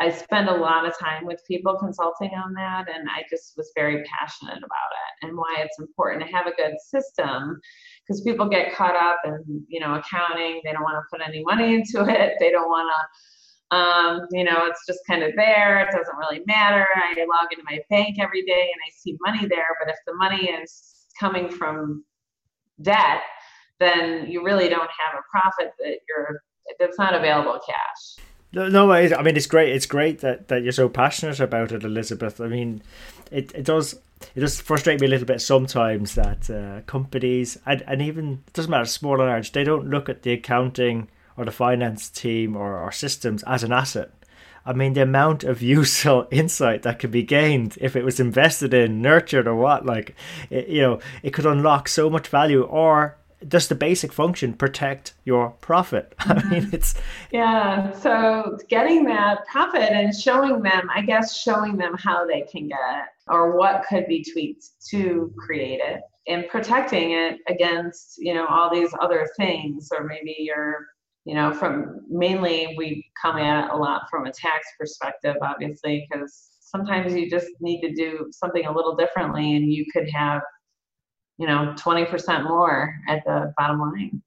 I 0.00 0.10
spend 0.10 0.48
a 0.48 0.54
lot 0.54 0.86
of 0.86 0.96
time 0.98 1.26
with 1.26 1.42
people 1.46 1.76
consulting 1.76 2.30
on 2.30 2.52
that, 2.54 2.86
and 2.88 3.08
I 3.08 3.24
just 3.28 3.56
was 3.56 3.72
very 3.74 4.04
passionate 4.04 4.58
about 4.58 4.62
it 4.62 5.26
and 5.26 5.36
why 5.36 5.56
it's 5.58 5.78
important 5.78 6.24
to 6.24 6.32
have 6.32 6.46
a 6.46 6.52
good 6.52 6.74
system 6.80 7.60
because 8.06 8.22
people 8.22 8.48
get 8.48 8.74
caught 8.74 8.96
up 8.96 9.18
in 9.24 9.64
you 9.68 9.80
know 9.80 9.94
accounting. 9.94 10.60
They 10.64 10.72
don't 10.72 10.82
want 10.82 10.96
to 10.96 11.08
put 11.10 11.26
any 11.26 11.42
money 11.42 11.74
into 11.76 12.08
it. 12.08 12.34
They 12.38 12.50
don't 12.50 12.68
want 12.68 12.90
to, 12.92 13.76
um, 13.76 14.26
you 14.30 14.44
know, 14.44 14.66
it's 14.66 14.86
just 14.86 15.00
kind 15.06 15.22
of 15.22 15.32
there. 15.36 15.80
It 15.80 15.90
doesn't 15.90 16.16
really 16.16 16.42
matter. 16.46 16.86
I 16.94 17.14
log 17.18 17.52
into 17.52 17.64
my 17.64 17.80
bank 17.90 18.18
every 18.20 18.42
day 18.42 18.70
and 18.72 18.80
I 18.86 18.90
see 18.96 19.16
money 19.20 19.46
there, 19.48 19.76
but 19.80 19.90
if 19.90 19.98
the 20.06 20.14
money 20.14 20.50
is 20.50 21.06
coming 21.18 21.48
from 21.50 22.04
debt, 22.82 23.22
then 23.80 24.30
you 24.30 24.44
really 24.44 24.68
don't 24.68 24.80
have 24.82 25.18
a 25.18 25.22
profit 25.30 25.72
that 25.80 25.98
you're 26.08 26.42
that's 26.78 26.98
not 26.98 27.14
available 27.14 27.58
cash. 27.66 28.27
No, 28.52 28.68
no, 28.68 28.90
I 28.90 29.22
mean 29.22 29.36
it's 29.36 29.46
great. 29.46 29.74
It's 29.74 29.86
great 29.86 30.20
that, 30.20 30.48
that 30.48 30.62
you're 30.62 30.72
so 30.72 30.88
passionate 30.88 31.40
about 31.40 31.72
it, 31.72 31.84
Elizabeth. 31.84 32.40
I 32.40 32.46
mean, 32.48 32.82
it, 33.30 33.52
it 33.54 33.64
does 33.64 33.94
it 34.34 34.40
does 34.40 34.60
frustrate 34.60 35.00
me 35.00 35.06
a 35.06 35.10
little 35.10 35.26
bit 35.26 35.40
sometimes 35.40 36.14
that 36.14 36.50
uh, 36.50 36.80
companies 36.86 37.58
and, 37.66 37.82
and 37.86 38.02
even 38.02 38.42
it 38.46 38.52
doesn't 38.54 38.70
matter 38.70 38.84
small 38.84 39.20
or 39.20 39.26
large 39.26 39.52
they 39.52 39.64
don't 39.64 39.88
look 39.88 40.08
at 40.08 40.22
the 40.22 40.32
accounting 40.32 41.08
or 41.36 41.44
the 41.44 41.52
finance 41.52 42.10
team 42.10 42.56
or, 42.56 42.76
or 42.78 42.90
systems 42.90 43.44
as 43.44 43.62
an 43.62 43.72
asset. 43.72 44.10
I 44.66 44.72
mean, 44.72 44.92
the 44.92 45.02
amount 45.02 45.44
of 45.44 45.62
useful 45.62 46.26
insight 46.32 46.82
that 46.82 46.98
could 46.98 47.12
be 47.12 47.22
gained 47.22 47.78
if 47.80 47.96
it 47.96 48.04
was 48.04 48.20
invested 48.20 48.74
in, 48.74 49.00
nurtured, 49.00 49.46
or 49.46 49.54
what, 49.54 49.86
like, 49.86 50.14
it, 50.50 50.68
you 50.68 50.82
know, 50.82 51.00
it 51.22 51.32
could 51.32 51.46
unlock 51.46 51.88
so 51.88 52.10
much 52.10 52.28
value 52.28 52.62
or 52.62 53.16
just 53.46 53.68
the 53.68 53.74
basic 53.74 54.12
function 54.12 54.52
protect 54.52 55.14
your 55.24 55.50
profit? 55.60 56.14
I 56.18 56.42
mean 56.48 56.70
it's 56.72 56.94
yeah 57.30 57.92
so 57.92 58.58
getting 58.68 59.04
that 59.04 59.46
profit 59.46 59.90
and 59.92 60.14
showing 60.14 60.62
them 60.62 60.88
i 60.94 61.00
guess 61.02 61.36
showing 61.36 61.76
them 61.76 61.94
how 61.98 62.26
they 62.26 62.42
can 62.42 62.68
get 62.68 62.78
it 62.78 63.08
or 63.28 63.56
what 63.56 63.84
could 63.88 64.06
be 64.06 64.24
tweaked 64.32 64.66
to 64.90 65.32
create 65.36 65.80
it 65.82 66.00
and 66.26 66.48
protecting 66.48 67.12
it 67.12 67.38
against 67.48 68.16
you 68.18 68.34
know 68.34 68.46
all 68.46 68.72
these 68.72 68.92
other 69.00 69.28
things 69.36 69.90
or 69.96 70.04
maybe 70.04 70.36
you're 70.38 70.86
you 71.24 71.34
know 71.34 71.52
from 71.52 72.00
mainly 72.08 72.74
we 72.76 73.04
come 73.20 73.36
at 73.36 73.64
it 73.64 73.70
a 73.70 73.76
lot 73.76 74.02
from 74.10 74.26
a 74.26 74.32
tax 74.32 74.66
perspective 74.78 75.36
obviously 75.42 76.06
because 76.10 76.50
sometimes 76.60 77.14
you 77.14 77.30
just 77.30 77.48
need 77.60 77.80
to 77.80 77.92
do 77.94 78.28
something 78.30 78.66
a 78.66 78.72
little 78.72 78.94
differently 78.94 79.56
and 79.56 79.72
you 79.72 79.84
could 79.92 80.08
have 80.10 80.42
you 81.38 81.46
know 81.46 81.74
20% 81.78 82.44
more 82.44 82.94
at 83.08 83.24
the 83.24 83.54
bottom 83.56 83.80
line. 83.80 84.22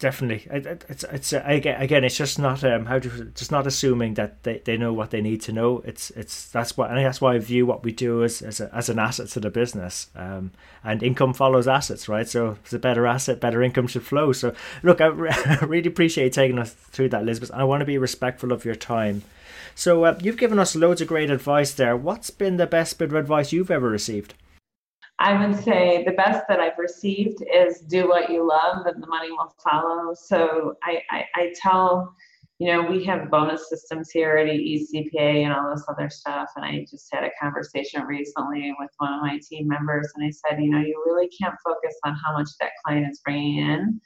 Definitely. 0.00 0.44
It's 0.50 1.04
it's 1.04 1.32
uh, 1.32 1.42
again 1.46 2.02
it's 2.02 2.16
just 2.16 2.36
not 2.36 2.64
um 2.64 2.86
how 2.86 2.98
do 2.98 3.30
just 3.32 3.52
not 3.52 3.64
assuming 3.64 4.14
that 4.14 4.42
they, 4.42 4.58
they 4.58 4.76
know 4.76 4.92
what 4.92 5.10
they 5.12 5.20
need 5.20 5.40
to 5.42 5.52
know. 5.52 5.82
It's 5.84 6.10
it's 6.10 6.50
that's 6.50 6.76
what 6.76 6.90
and 6.90 6.98
that's 6.98 7.20
why 7.20 7.36
i 7.36 7.38
view 7.38 7.64
what 7.64 7.84
we 7.84 7.92
do 7.92 8.24
as 8.24 8.42
as, 8.42 8.60
a, 8.60 8.74
as 8.74 8.88
an 8.88 8.98
asset 8.98 9.28
to 9.28 9.40
the 9.40 9.50
business 9.50 10.08
um 10.16 10.50
and 10.82 11.00
income 11.00 11.32
follows 11.32 11.68
assets 11.68 12.08
right? 12.08 12.28
So 12.28 12.58
it's 12.64 12.72
a 12.72 12.78
better 12.80 13.06
asset 13.06 13.38
better 13.38 13.62
income 13.62 13.86
should 13.86 14.02
flow. 14.02 14.32
So 14.32 14.52
look 14.82 15.00
i 15.00 15.06
really 15.62 15.88
appreciate 15.88 16.32
taking 16.32 16.58
us 16.58 16.72
through 16.72 17.10
that 17.10 17.22
elizabeth 17.22 17.52
i 17.52 17.62
want 17.62 17.80
to 17.80 17.86
be 17.86 17.98
respectful 17.98 18.50
of 18.50 18.64
your 18.64 18.74
time. 18.74 19.22
So 19.76 20.02
uh, 20.02 20.18
you've 20.20 20.38
given 20.38 20.58
us 20.58 20.74
loads 20.74 21.00
of 21.00 21.06
great 21.06 21.30
advice 21.30 21.72
there. 21.72 21.96
What's 21.96 22.30
been 22.30 22.56
the 22.56 22.66
best 22.66 22.98
bit 22.98 23.10
of 23.10 23.14
advice 23.14 23.52
you've 23.52 23.70
ever 23.70 23.88
received 23.88 24.34
I 25.20 25.44
would 25.44 25.58
say 25.64 26.04
the 26.04 26.12
best 26.12 26.44
that 26.48 26.60
I've 26.60 26.78
received 26.78 27.42
is 27.52 27.80
do 27.80 28.08
what 28.08 28.30
you 28.30 28.46
love 28.46 28.86
and 28.86 29.02
the 29.02 29.06
money 29.08 29.30
will 29.32 29.52
follow. 29.62 30.14
So 30.14 30.74
I, 30.84 31.02
I, 31.10 31.24
I 31.34 31.54
tell, 31.60 32.14
you 32.60 32.68
know, 32.68 32.82
we 32.82 33.04
have 33.04 33.30
bonus 33.30 33.68
systems 33.68 34.10
here 34.10 34.36
at 34.36 34.46
ECPA 34.46 35.44
and 35.44 35.52
all 35.52 35.74
this 35.74 35.84
other 35.88 36.08
stuff. 36.08 36.50
And 36.54 36.64
I 36.64 36.86
just 36.88 37.08
had 37.12 37.24
a 37.24 37.30
conversation 37.40 38.02
recently 38.04 38.72
with 38.78 38.90
one 38.98 39.12
of 39.12 39.20
my 39.20 39.40
team 39.48 39.66
members, 39.66 40.08
and 40.14 40.24
I 40.24 40.30
said, 40.30 40.62
you 40.62 40.70
know, 40.70 40.78
you 40.78 41.02
really 41.04 41.28
can't 41.28 41.54
focus 41.64 41.96
on 42.04 42.14
how 42.24 42.32
much 42.32 42.50
that 42.60 42.70
client 42.84 43.10
is 43.10 43.20
bringing 43.24 43.58
in. 43.58 44.00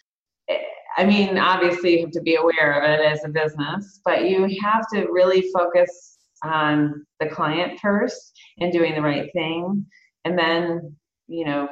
Eh, 0.48 0.58
I 0.96 1.04
mean, 1.04 1.36
obviously, 1.36 1.98
you 1.98 2.00
have 2.02 2.10
to 2.12 2.22
be 2.22 2.36
aware 2.36 2.80
of 2.80 2.88
it 2.88 3.04
as 3.04 3.24
a 3.24 3.28
business, 3.28 4.00
but 4.04 4.24
you 4.24 4.48
have 4.62 4.86
to 4.94 5.08
really 5.10 5.50
focus 5.54 6.18
on 6.42 7.06
the 7.20 7.26
client 7.26 7.78
first 7.80 8.32
and 8.60 8.72
doing 8.72 8.94
the 8.94 9.02
right 9.02 9.30
thing. 9.34 9.86
And 10.24 10.38
then 10.38 10.96
you 11.28 11.44
know 11.44 11.68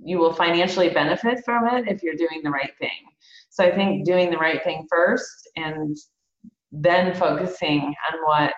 you 0.00 0.18
will 0.18 0.32
financially 0.32 0.88
benefit 0.90 1.40
from 1.44 1.66
it 1.66 1.88
if 1.88 2.02
you're 2.02 2.14
doing 2.14 2.40
the 2.42 2.50
right 2.50 2.72
thing. 2.78 2.90
So 3.50 3.64
i 3.64 3.74
think 3.74 4.04
doing 4.04 4.30
the 4.30 4.36
right 4.36 4.62
thing 4.62 4.86
first 4.88 5.48
and 5.56 5.96
then 6.70 7.14
focusing 7.14 7.80
on 7.82 8.18
what 8.26 8.52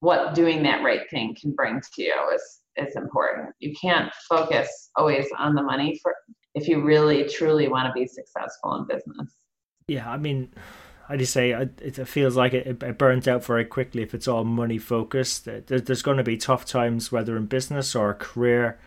what 0.00 0.34
doing 0.34 0.62
that 0.62 0.82
right 0.82 1.08
thing 1.10 1.36
can 1.40 1.52
bring 1.52 1.80
to 1.80 2.02
you 2.02 2.14
is 2.34 2.42
is 2.76 2.96
important. 2.96 3.54
You 3.58 3.74
can't 3.80 4.12
focus 4.28 4.90
always 4.96 5.26
on 5.38 5.54
the 5.54 5.62
money 5.62 5.98
for 6.02 6.14
if 6.54 6.68
you 6.68 6.82
really 6.82 7.28
truly 7.28 7.68
want 7.68 7.86
to 7.86 7.92
be 7.92 8.06
successful 8.06 8.74
in 8.76 8.86
business. 8.86 9.32
Yeah 9.86 10.10
i 10.10 10.16
mean 10.16 10.50
I 11.10 11.16
just 11.16 11.32
say 11.32 11.50
it 11.50 12.06
feels 12.06 12.36
like 12.36 12.54
it, 12.54 12.80
it 12.84 12.96
burns 12.96 13.26
out 13.26 13.44
very 13.44 13.64
quickly 13.64 14.02
if 14.02 14.14
it's 14.14 14.28
all 14.28 14.44
money 14.44 14.78
focused. 14.78 15.44
There's 15.44 16.02
going 16.02 16.18
to 16.18 16.22
be 16.22 16.36
tough 16.36 16.64
times, 16.64 17.10
whether 17.10 17.36
in 17.36 17.46
business 17.46 17.96
or 17.96 18.14
career, 18.14 18.78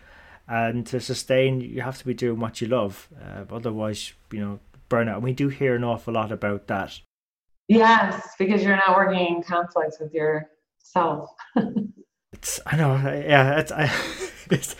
and 0.47 0.85
to 0.87 0.99
sustain 0.99 1.61
you 1.61 1.81
have 1.81 1.97
to 1.97 2.05
be 2.05 2.13
doing 2.13 2.39
what 2.39 2.61
you 2.61 2.67
love 2.67 3.07
uh, 3.21 3.43
otherwise 3.53 4.13
you 4.31 4.39
know 4.39 4.59
burnout. 4.89 5.15
And 5.15 5.23
we 5.23 5.33
do 5.33 5.49
hear 5.49 5.75
an 5.75 5.83
awful 5.83 6.13
lot 6.13 6.31
about 6.31 6.67
that. 6.67 6.99
Yes 7.67 8.35
because 8.37 8.63
you're 8.63 8.75
not 8.75 8.95
working 8.95 9.37
in 9.37 9.43
conflict 9.43 9.97
with 9.99 10.13
yourself 10.13 11.29
it's 12.33 12.59
i 12.65 12.75
know 12.75 12.95
yeah 12.95 13.59
it's 13.59 13.71
I, 13.71 13.85
it's 14.49 14.75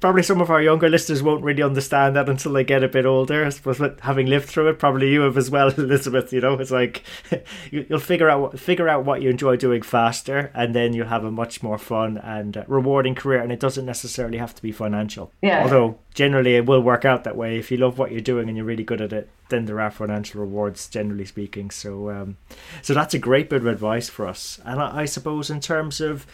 probably 0.00 0.22
some 0.22 0.40
of 0.40 0.50
our 0.50 0.62
younger 0.62 0.88
listeners 0.88 1.22
won't 1.22 1.42
really 1.42 1.62
understand 1.62 2.14
that 2.16 2.28
until 2.28 2.52
they 2.52 2.64
get 2.64 2.84
a 2.84 2.88
bit 2.88 3.06
older. 3.06 3.44
I 3.44 3.48
suppose, 3.48 3.78
but 3.78 4.00
having 4.00 4.26
lived 4.26 4.48
through 4.48 4.68
it, 4.68 4.78
probably 4.78 5.10
you 5.10 5.22
have 5.22 5.36
as 5.36 5.50
well, 5.50 5.68
Elizabeth. 5.76 6.32
You 6.32 6.40
know, 6.40 6.54
it's 6.54 6.70
like 6.70 7.04
you'll 7.70 7.98
figure 7.98 8.30
out 8.30 8.58
figure 8.58 8.88
out 8.88 9.04
what 9.04 9.22
you 9.22 9.30
enjoy 9.30 9.56
doing 9.56 9.82
faster, 9.82 10.50
and 10.54 10.74
then 10.74 10.92
you'll 10.92 11.08
have 11.08 11.24
a 11.24 11.30
much 11.30 11.62
more 11.62 11.78
fun 11.78 12.18
and 12.18 12.64
rewarding 12.66 13.14
career. 13.14 13.42
And 13.42 13.52
it 13.52 13.60
doesn't 13.60 13.86
necessarily 13.86 14.38
have 14.38 14.54
to 14.54 14.62
be 14.62 14.72
financial. 14.72 15.32
Yeah. 15.42 15.62
Although 15.62 15.98
generally 16.14 16.56
it 16.56 16.66
will 16.66 16.80
work 16.80 17.04
out 17.04 17.24
that 17.24 17.36
way 17.36 17.58
if 17.58 17.70
you 17.70 17.76
love 17.76 17.98
what 17.98 18.10
you're 18.12 18.20
doing 18.20 18.48
and 18.48 18.56
you're 18.56 18.66
really 18.66 18.84
good 18.84 19.00
at 19.00 19.12
it. 19.12 19.30
Then 19.50 19.64
there 19.64 19.80
are 19.80 19.90
financial 19.90 20.42
rewards, 20.42 20.88
generally 20.88 21.24
speaking. 21.24 21.70
So, 21.70 22.10
um, 22.10 22.36
so 22.82 22.92
that's 22.92 23.14
a 23.14 23.18
great 23.18 23.48
bit 23.48 23.62
of 23.62 23.66
advice 23.66 24.10
for 24.10 24.26
us. 24.26 24.60
And 24.64 24.78
I, 24.78 25.02
I 25.02 25.04
suppose 25.06 25.48
in 25.48 25.60
terms 25.60 26.02
of 26.02 26.26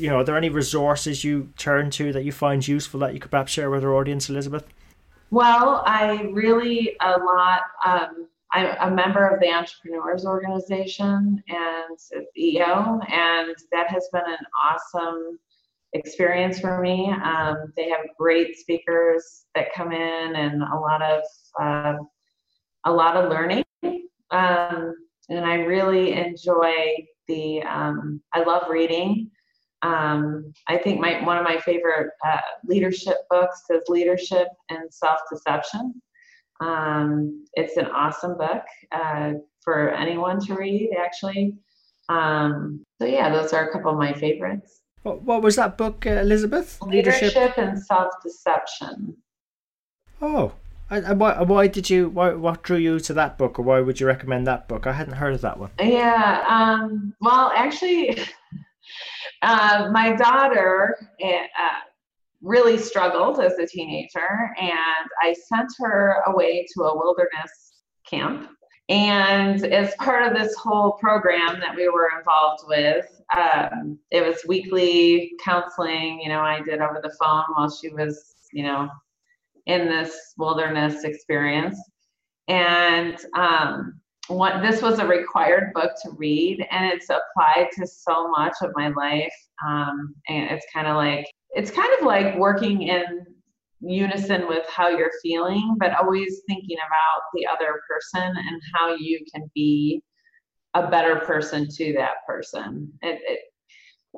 you 0.00 0.08
know, 0.08 0.16
are 0.16 0.24
there 0.24 0.36
any 0.36 0.48
resources 0.48 1.24
you 1.24 1.52
turn 1.56 1.90
to 1.90 2.12
that 2.12 2.24
you 2.24 2.32
find 2.32 2.66
useful 2.66 3.00
that 3.00 3.14
you 3.14 3.20
could 3.20 3.30
perhaps 3.30 3.52
share 3.52 3.70
with 3.70 3.84
our 3.84 3.94
audience, 3.94 4.28
Elizabeth? 4.28 4.64
Well, 5.30 5.82
I 5.86 6.22
really 6.32 6.96
a 7.00 7.10
lot. 7.10 7.60
Um, 7.86 8.26
I'm 8.52 8.92
a 8.92 8.94
member 8.94 9.28
of 9.28 9.38
the 9.40 9.48
Entrepreneurs 9.48 10.26
Organization 10.26 11.40
and 11.48 11.98
EO, 12.36 12.98
and 13.08 13.54
that 13.70 13.88
has 13.90 14.08
been 14.12 14.24
an 14.26 14.38
awesome 14.60 15.38
experience 15.92 16.58
for 16.58 16.80
me. 16.80 17.12
Um, 17.24 17.72
they 17.76 17.88
have 17.90 18.00
great 18.18 18.56
speakers 18.56 19.44
that 19.54 19.72
come 19.72 19.92
in, 19.92 20.34
and 20.34 20.62
a 20.62 20.76
lot 20.76 21.02
of 21.02 21.22
uh, 21.60 21.94
a 22.86 22.92
lot 22.92 23.16
of 23.16 23.30
learning. 23.30 23.64
Um, 24.32 24.94
and 25.28 25.44
I 25.44 25.56
really 25.56 26.12
enjoy 26.14 26.74
the. 27.28 27.62
Um, 27.62 28.20
I 28.32 28.42
love 28.42 28.68
reading. 28.68 29.30
Um, 29.82 30.52
I 30.68 30.76
think 30.78 31.00
my 31.00 31.24
one 31.24 31.38
of 31.38 31.44
my 31.44 31.58
favorite 31.58 32.10
uh, 32.26 32.40
leadership 32.64 33.16
books 33.30 33.62
is 33.70 33.82
Leadership 33.88 34.48
and 34.68 34.92
Self 34.92 35.20
Deception. 35.30 36.00
Um, 36.60 37.44
it's 37.54 37.76
an 37.76 37.86
awesome 37.86 38.36
book 38.36 38.62
uh, 38.92 39.32
for 39.62 39.90
anyone 39.90 40.38
to 40.46 40.54
read, 40.54 40.90
actually. 40.98 41.54
Um, 42.08 42.84
so 43.00 43.06
yeah, 43.06 43.30
those 43.30 43.52
are 43.52 43.68
a 43.68 43.72
couple 43.72 43.92
of 43.92 43.98
my 43.98 44.12
favorites. 44.12 44.82
What, 45.02 45.22
what 45.22 45.42
was 45.42 45.56
that 45.56 45.78
book, 45.78 46.06
uh, 46.06 46.10
Elizabeth? 46.10 46.80
Leadership, 46.82 47.34
Leadership 47.34 47.56
and 47.56 47.82
Self 47.82 48.12
Deception. 48.22 49.16
Oh, 50.20 50.52
and 50.90 51.20
why, 51.20 51.40
why 51.42 51.66
did 51.68 51.88
you 51.88 52.08
why, 52.08 52.34
what 52.34 52.62
drew 52.62 52.76
you 52.76 53.00
to 53.00 53.14
that 53.14 53.38
book 53.38 53.58
or 53.58 53.62
why 53.62 53.80
would 53.80 54.00
you 54.00 54.06
recommend 54.06 54.46
that 54.46 54.66
book 54.66 54.86
i 54.86 54.92
hadn't 54.92 55.14
heard 55.14 55.34
of 55.34 55.40
that 55.40 55.58
one 55.58 55.70
yeah 55.80 56.44
um, 56.48 57.14
well 57.20 57.52
actually 57.54 58.18
uh, 59.42 59.88
my 59.92 60.14
daughter 60.14 61.08
eh, 61.20 61.46
uh, 61.58 61.80
really 62.42 62.78
struggled 62.78 63.40
as 63.40 63.58
a 63.58 63.66
teenager 63.66 64.50
and 64.58 65.08
i 65.22 65.34
sent 65.48 65.68
her 65.78 66.22
away 66.26 66.66
to 66.72 66.84
a 66.84 66.96
wilderness 66.96 67.72
camp 68.08 68.48
and 68.88 69.64
as 69.66 69.94
part 69.96 70.26
of 70.26 70.36
this 70.36 70.54
whole 70.56 70.92
program 70.92 71.60
that 71.60 71.76
we 71.76 71.88
were 71.88 72.10
involved 72.18 72.64
with 72.66 73.06
um, 73.36 73.98
it 74.10 74.26
was 74.26 74.38
weekly 74.48 75.32
counseling 75.44 76.20
you 76.22 76.28
know 76.28 76.40
i 76.40 76.60
did 76.62 76.80
over 76.80 77.00
the 77.02 77.14
phone 77.20 77.44
while 77.54 77.70
she 77.70 77.90
was 77.90 78.34
you 78.52 78.62
know 78.62 78.88
in 79.66 79.88
this 79.88 80.34
wilderness 80.36 81.04
experience. 81.04 81.80
And 82.48 83.16
um, 83.34 83.99
what 84.30 84.62
this 84.62 84.80
was 84.80 84.98
a 84.98 85.06
required 85.06 85.72
book 85.74 85.92
to 86.02 86.10
read, 86.16 86.64
and 86.70 86.86
it's 86.86 87.10
applied 87.10 87.68
to 87.76 87.86
so 87.86 88.28
much 88.28 88.54
of 88.62 88.70
my 88.74 88.88
life. 88.88 89.34
Um, 89.66 90.14
and 90.28 90.50
it's 90.50 90.64
kind 90.72 90.86
of 90.86 90.96
like 90.96 91.26
it's 91.50 91.70
kind 91.70 91.90
of 91.98 92.06
like 92.06 92.36
working 92.36 92.82
in 92.82 93.26
unison 93.80 94.46
with 94.46 94.64
how 94.68 94.88
you're 94.88 95.10
feeling, 95.22 95.76
but 95.78 95.94
always 95.94 96.42
thinking 96.46 96.76
about 96.76 97.22
the 97.34 97.46
other 97.46 97.80
person 97.88 98.22
and 98.22 98.62
how 98.74 98.94
you 98.94 99.18
can 99.34 99.50
be 99.54 100.02
a 100.74 100.88
better 100.88 101.16
person 101.16 101.66
to 101.68 101.92
that 101.94 102.24
person. 102.26 102.92
It, 103.02 103.20
it, 103.26 103.40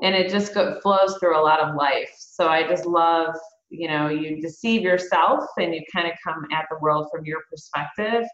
and 0.02 0.14
it 0.14 0.30
just 0.30 0.52
go, 0.52 0.78
flows 0.80 1.16
through 1.18 1.38
a 1.38 1.40
lot 1.40 1.60
of 1.60 1.74
life. 1.74 2.10
So 2.18 2.48
I 2.48 2.66
just 2.68 2.84
love 2.84 3.34
you 3.72 3.88
know 3.88 4.08
you 4.08 4.40
deceive 4.40 4.82
yourself 4.82 5.44
and 5.56 5.74
you 5.74 5.82
kind 5.94 6.06
of 6.06 6.12
come 6.22 6.44
at 6.52 6.66
the 6.70 6.76
world 6.80 7.08
from 7.10 7.24
your 7.24 7.40
perspective 7.50 8.24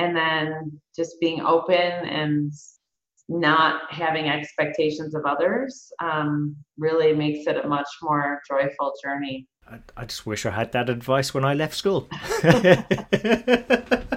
and 0.00 0.16
then 0.16 0.80
just 0.96 1.20
being 1.20 1.42
open 1.42 1.76
and 1.76 2.52
not 3.28 3.82
having 3.90 4.28
expectations 4.28 5.14
of 5.14 5.24
others 5.24 5.92
um, 6.02 6.56
really 6.78 7.12
makes 7.12 7.46
it 7.46 7.64
a 7.64 7.68
much 7.68 7.86
more 8.02 8.40
joyful 8.48 8.92
journey 9.02 9.46
I, 9.68 9.78
I 9.96 10.04
just 10.06 10.26
wish 10.26 10.46
i 10.46 10.50
had 10.50 10.72
that 10.72 10.90
advice 10.90 11.32
when 11.32 11.44
i 11.44 11.54
left 11.54 11.74
school 11.74 12.08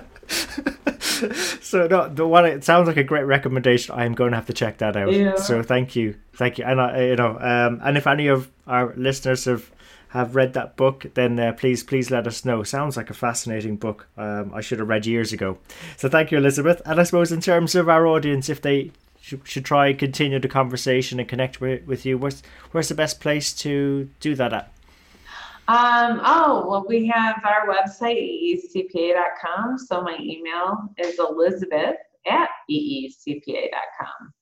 so 1.61 1.87
no, 1.87 2.09
the 2.09 2.27
one 2.27 2.45
it 2.45 2.63
sounds 2.63 2.87
like 2.87 2.97
a 2.97 3.03
great 3.03 3.23
recommendation. 3.23 3.95
I 3.95 4.05
am 4.05 4.13
going 4.13 4.31
to 4.31 4.37
have 4.37 4.47
to 4.47 4.53
check 4.53 4.79
that 4.79 4.97
out. 4.97 5.11
Yeah. 5.11 5.35
So 5.35 5.63
thank 5.63 5.95
you, 5.95 6.15
thank 6.33 6.57
you, 6.57 6.65
and 6.65 6.81
I, 6.81 7.05
you 7.05 7.15
know, 7.15 7.37
um, 7.39 7.79
and 7.83 7.97
if 7.97 8.07
any 8.07 8.27
of 8.27 8.49
our 8.67 8.93
listeners 8.97 9.45
have 9.45 9.71
have 10.13 10.35
read 10.35 10.53
that 10.53 10.77
book, 10.77 11.07
then 11.15 11.39
uh, 11.39 11.53
please 11.53 11.83
please 11.83 12.11
let 12.11 12.27
us 12.27 12.45
know. 12.45 12.61
Sounds 12.61 12.95
like 12.95 13.09
a 13.09 13.15
fascinating 13.15 13.77
book. 13.77 14.07
Um, 14.15 14.53
I 14.53 14.61
should 14.61 14.77
have 14.77 14.87
read 14.87 15.07
years 15.07 15.33
ago. 15.33 15.57
So 15.97 16.07
thank 16.07 16.31
you, 16.31 16.37
Elizabeth. 16.37 16.83
And 16.85 16.99
I 16.99 17.03
suppose 17.03 17.31
in 17.31 17.41
terms 17.41 17.73
of 17.73 17.89
our 17.89 18.05
audience, 18.05 18.47
if 18.47 18.61
they 18.61 18.91
should, 19.19 19.41
should 19.47 19.65
try 19.65 19.87
and 19.87 19.97
continue 19.97 20.37
the 20.37 20.47
conversation 20.47 21.19
and 21.19 21.27
connect 21.27 21.59
with, 21.59 21.87
with 21.87 22.05
you, 22.05 22.19
where's 22.19 22.43
where's 22.71 22.89
the 22.89 22.95
best 22.95 23.21
place 23.21 23.51
to 23.53 24.07
do 24.19 24.35
that 24.35 24.53
at? 24.53 24.71
Um, 25.67 26.21
oh, 26.23 26.65
well, 26.67 26.85
we 26.87 27.07
have 27.07 27.41
our 27.43 27.67
website, 27.67 28.19
eecpa.com. 28.19 29.79
So 29.79 30.03
my 30.03 30.17
email 30.19 30.89
is 30.99 31.17
elizabeth 31.17 31.95
at 32.29 32.49
eecpa.com. 32.69 34.33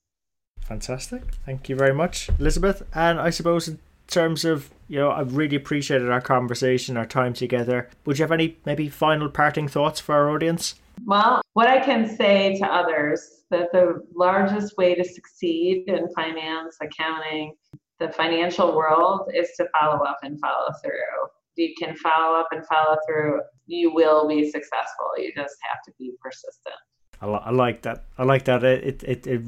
Fantastic. 0.60 1.23
Thank 1.45 1.69
you 1.69 1.77
very 1.77 1.93
much, 1.93 2.29
Elizabeth. 2.39 2.84
And 2.93 3.21
I 3.21 3.29
suppose 3.29 3.77
terms 4.12 4.45
of 4.45 4.69
you 4.91 5.00
know, 5.00 5.10
I've 5.10 5.38
really 5.38 5.56
appreciated 5.56 6.10
our 6.10 6.19
conversation, 6.19 6.97
our 6.97 7.06
time 7.06 7.34
together. 7.34 7.88
Would 8.06 8.19
you 8.19 8.24
have 8.24 8.32
any 8.34 8.58
maybe 8.65 8.89
final 8.89 9.30
parting 9.30 9.69
thoughts 9.69 10.02
for 10.02 10.13
our 10.13 10.30
audience? 10.30 10.76
Well, 11.06 11.41
what 11.54 11.67
I 11.67 11.80
can 11.80 12.13
say 12.17 12.58
to 12.58 12.65
others 12.65 13.43
that 13.52 13.71
the 13.71 14.06
largest 14.13 14.78
way 14.78 14.95
to 14.95 15.04
succeed 15.06 15.86
in 15.88 16.10
finance, 16.13 16.76
accounting, 16.82 17.56
the 18.00 18.10
financial 18.10 18.76
world 18.76 19.32
is 19.34 19.50
to 19.56 19.67
follow 19.80 20.04
up 20.04 20.17
and 20.24 20.38
follow 20.41 20.67
through. 20.84 21.30
You 21.56 21.74
can 21.80 21.95
follow 21.95 22.38
up 22.38 22.50
and 22.52 22.65
follow 22.65 22.97
through. 23.08 23.39
You 23.67 23.93
will 23.93 24.28
be 24.28 24.52
successful. 24.52 25.12
You 25.17 25.32
just 25.34 25.56
have 25.71 25.82
to 25.86 25.91
be 25.97 26.12
persistent. 26.21 26.76
I, 27.21 27.28
I 27.28 27.52
like 27.52 27.84
that. 27.84 28.04
I 28.17 28.24
like 28.24 28.43
that. 28.43 28.63
It, 28.65 29.04
it 29.04 29.26
it 29.28 29.41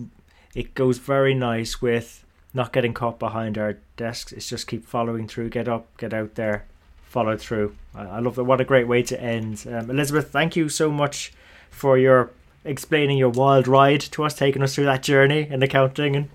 it 0.55 0.73
goes 0.73 0.99
very 0.99 1.33
nice 1.33 1.81
with 1.81 2.22
not 2.53 2.71
getting 2.71 2.93
caught 2.93 3.19
behind 3.19 3.57
our 3.57 3.77
desks. 3.97 4.31
It's 4.31 4.49
just 4.49 4.67
keep 4.67 4.85
following 4.85 5.27
through, 5.27 5.49
get 5.49 5.67
up, 5.67 5.97
get 5.97 6.13
out 6.13 6.35
there, 6.35 6.65
follow 7.03 7.37
through. 7.37 7.75
I, 7.95 8.19
love 8.19 8.35
that. 8.35 8.43
What 8.43 8.61
a 8.61 8.65
great 8.65 8.87
way 8.87 9.03
to 9.03 9.19
end. 9.19 9.65
Um, 9.69 9.89
Elizabeth, 9.89 10.31
thank 10.31 10.55
you 10.55 10.69
so 10.69 10.91
much 10.91 11.33
for 11.69 11.97
your 11.97 12.31
explaining 12.65 13.17
your 13.17 13.29
wild 13.29 13.67
ride 13.67 14.01
to 14.01 14.23
us, 14.23 14.33
taking 14.33 14.63
us 14.63 14.75
through 14.75 14.85
that 14.85 15.03
journey 15.03 15.47
in 15.49 15.61
accounting 15.61 16.15
and 16.15 16.29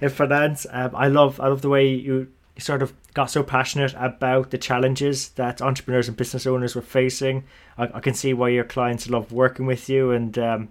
in 0.00 0.08
finance. 0.08 0.66
Um, 0.70 0.90
I 0.94 1.08
love, 1.08 1.40
I 1.40 1.48
love 1.48 1.62
the 1.62 1.68
way 1.68 1.88
you 1.88 2.28
sort 2.58 2.82
of 2.82 2.92
got 3.14 3.30
so 3.30 3.42
passionate 3.42 3.94
about 3.96 4.50
the 4.50 4.58
challenges 4.58 5.30
that 5.30 5.60
entrepreneurs 5.60 6.08
and 6.08 6.16
business 6.16 6.46
owners 6.46 6.74
were 6.74 6.82
facing. 6.82 7.44
I, 7.76 7.90
I 7.94 8.00
can 8.00 8.14
see 8.14 8.32
why 8.32 8.50
your 8.50 8.64
clients 8.64 9.08
love 9.08 9.32
working 9.32 9.66
with 9.66 9.88
you 9.88 10.10
and. 10.10 10.38
Um, 10.38 10.68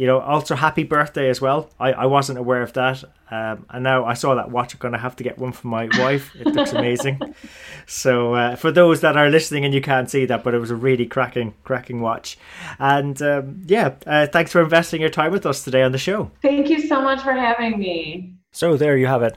you 0.00 0.06
know, 0.06 0.18
also 0.18 0.54
happy 0.54 0.82
birthday 0.82 1.28
as 1.28 1.42
well. 1.42 1.68
I, 1.78 1.92
I 1.92 2.06
wasn't 2.06 2.38
aware 2.38 2.62
of 2.62 2.72
that. 2.72 3.04
Um, 3.30 3.66
and 3.68 3.84
now 3.84 4.06
I 4.06 4.14
saw 4.14 4.34
that 4.34 4.50
watch. 4.50 4.72
I'm 4.72 4.78
going 4.78 4.92
to 4.92 4.98
have 4.98 5.14
to 5.16 5.24
get 5.24 5.36
one 5.36 5.52
for 5.52 5.68
my 5.68 5.90
wife. 5.98 6.34
It 6.34 6.46
looks 6.46 6.72
amazing. 6.72 7.20
so 7.86 8.34
uh, 8.34 8.56
for 8.56 8.72
those 8.72 9.02
that 9.02 9.18
are 9.18 9.28
listening 9.28 9.66
and 9.66 9.74
you 9.74 9.82
can't 9.82 10.10
see 10.10 10.24
that, 10.24 10.42
but 10.42 10.54
it 10.54 10.58
was 10.58 10.70
a 10.70 10.74
really 10.74 11.04
cracking, 11.04 11.52
cracking 11.64 12.00
watch. 12.00 12.38
And 12.78 13.20
um, 13.20 13.62
yeah, 13.66 13.96
uh, 14.06 14.26
thanks 14.26 14.52
for 14.52 14.62
investing 14.62 15.02
your 15.02 15.10
time 15.10 15.32
with 15.32 15.44
us 15.44 15.62
today 15.64 15.82
on 15.82 15.92
the 15.92 15.98
show. 15.98 16.30
Thank 16.40 16.70
you 16.70 16.80
so 16.80 17.02
much 17.02 17.20
for 17.22 17.34
having 17.34 17.78
me. 17.78 18.36
So 18.52 18.78
there 18.78 18.96
you 18.96 19.06
have 19.06 19.22
it. 19.22 19.36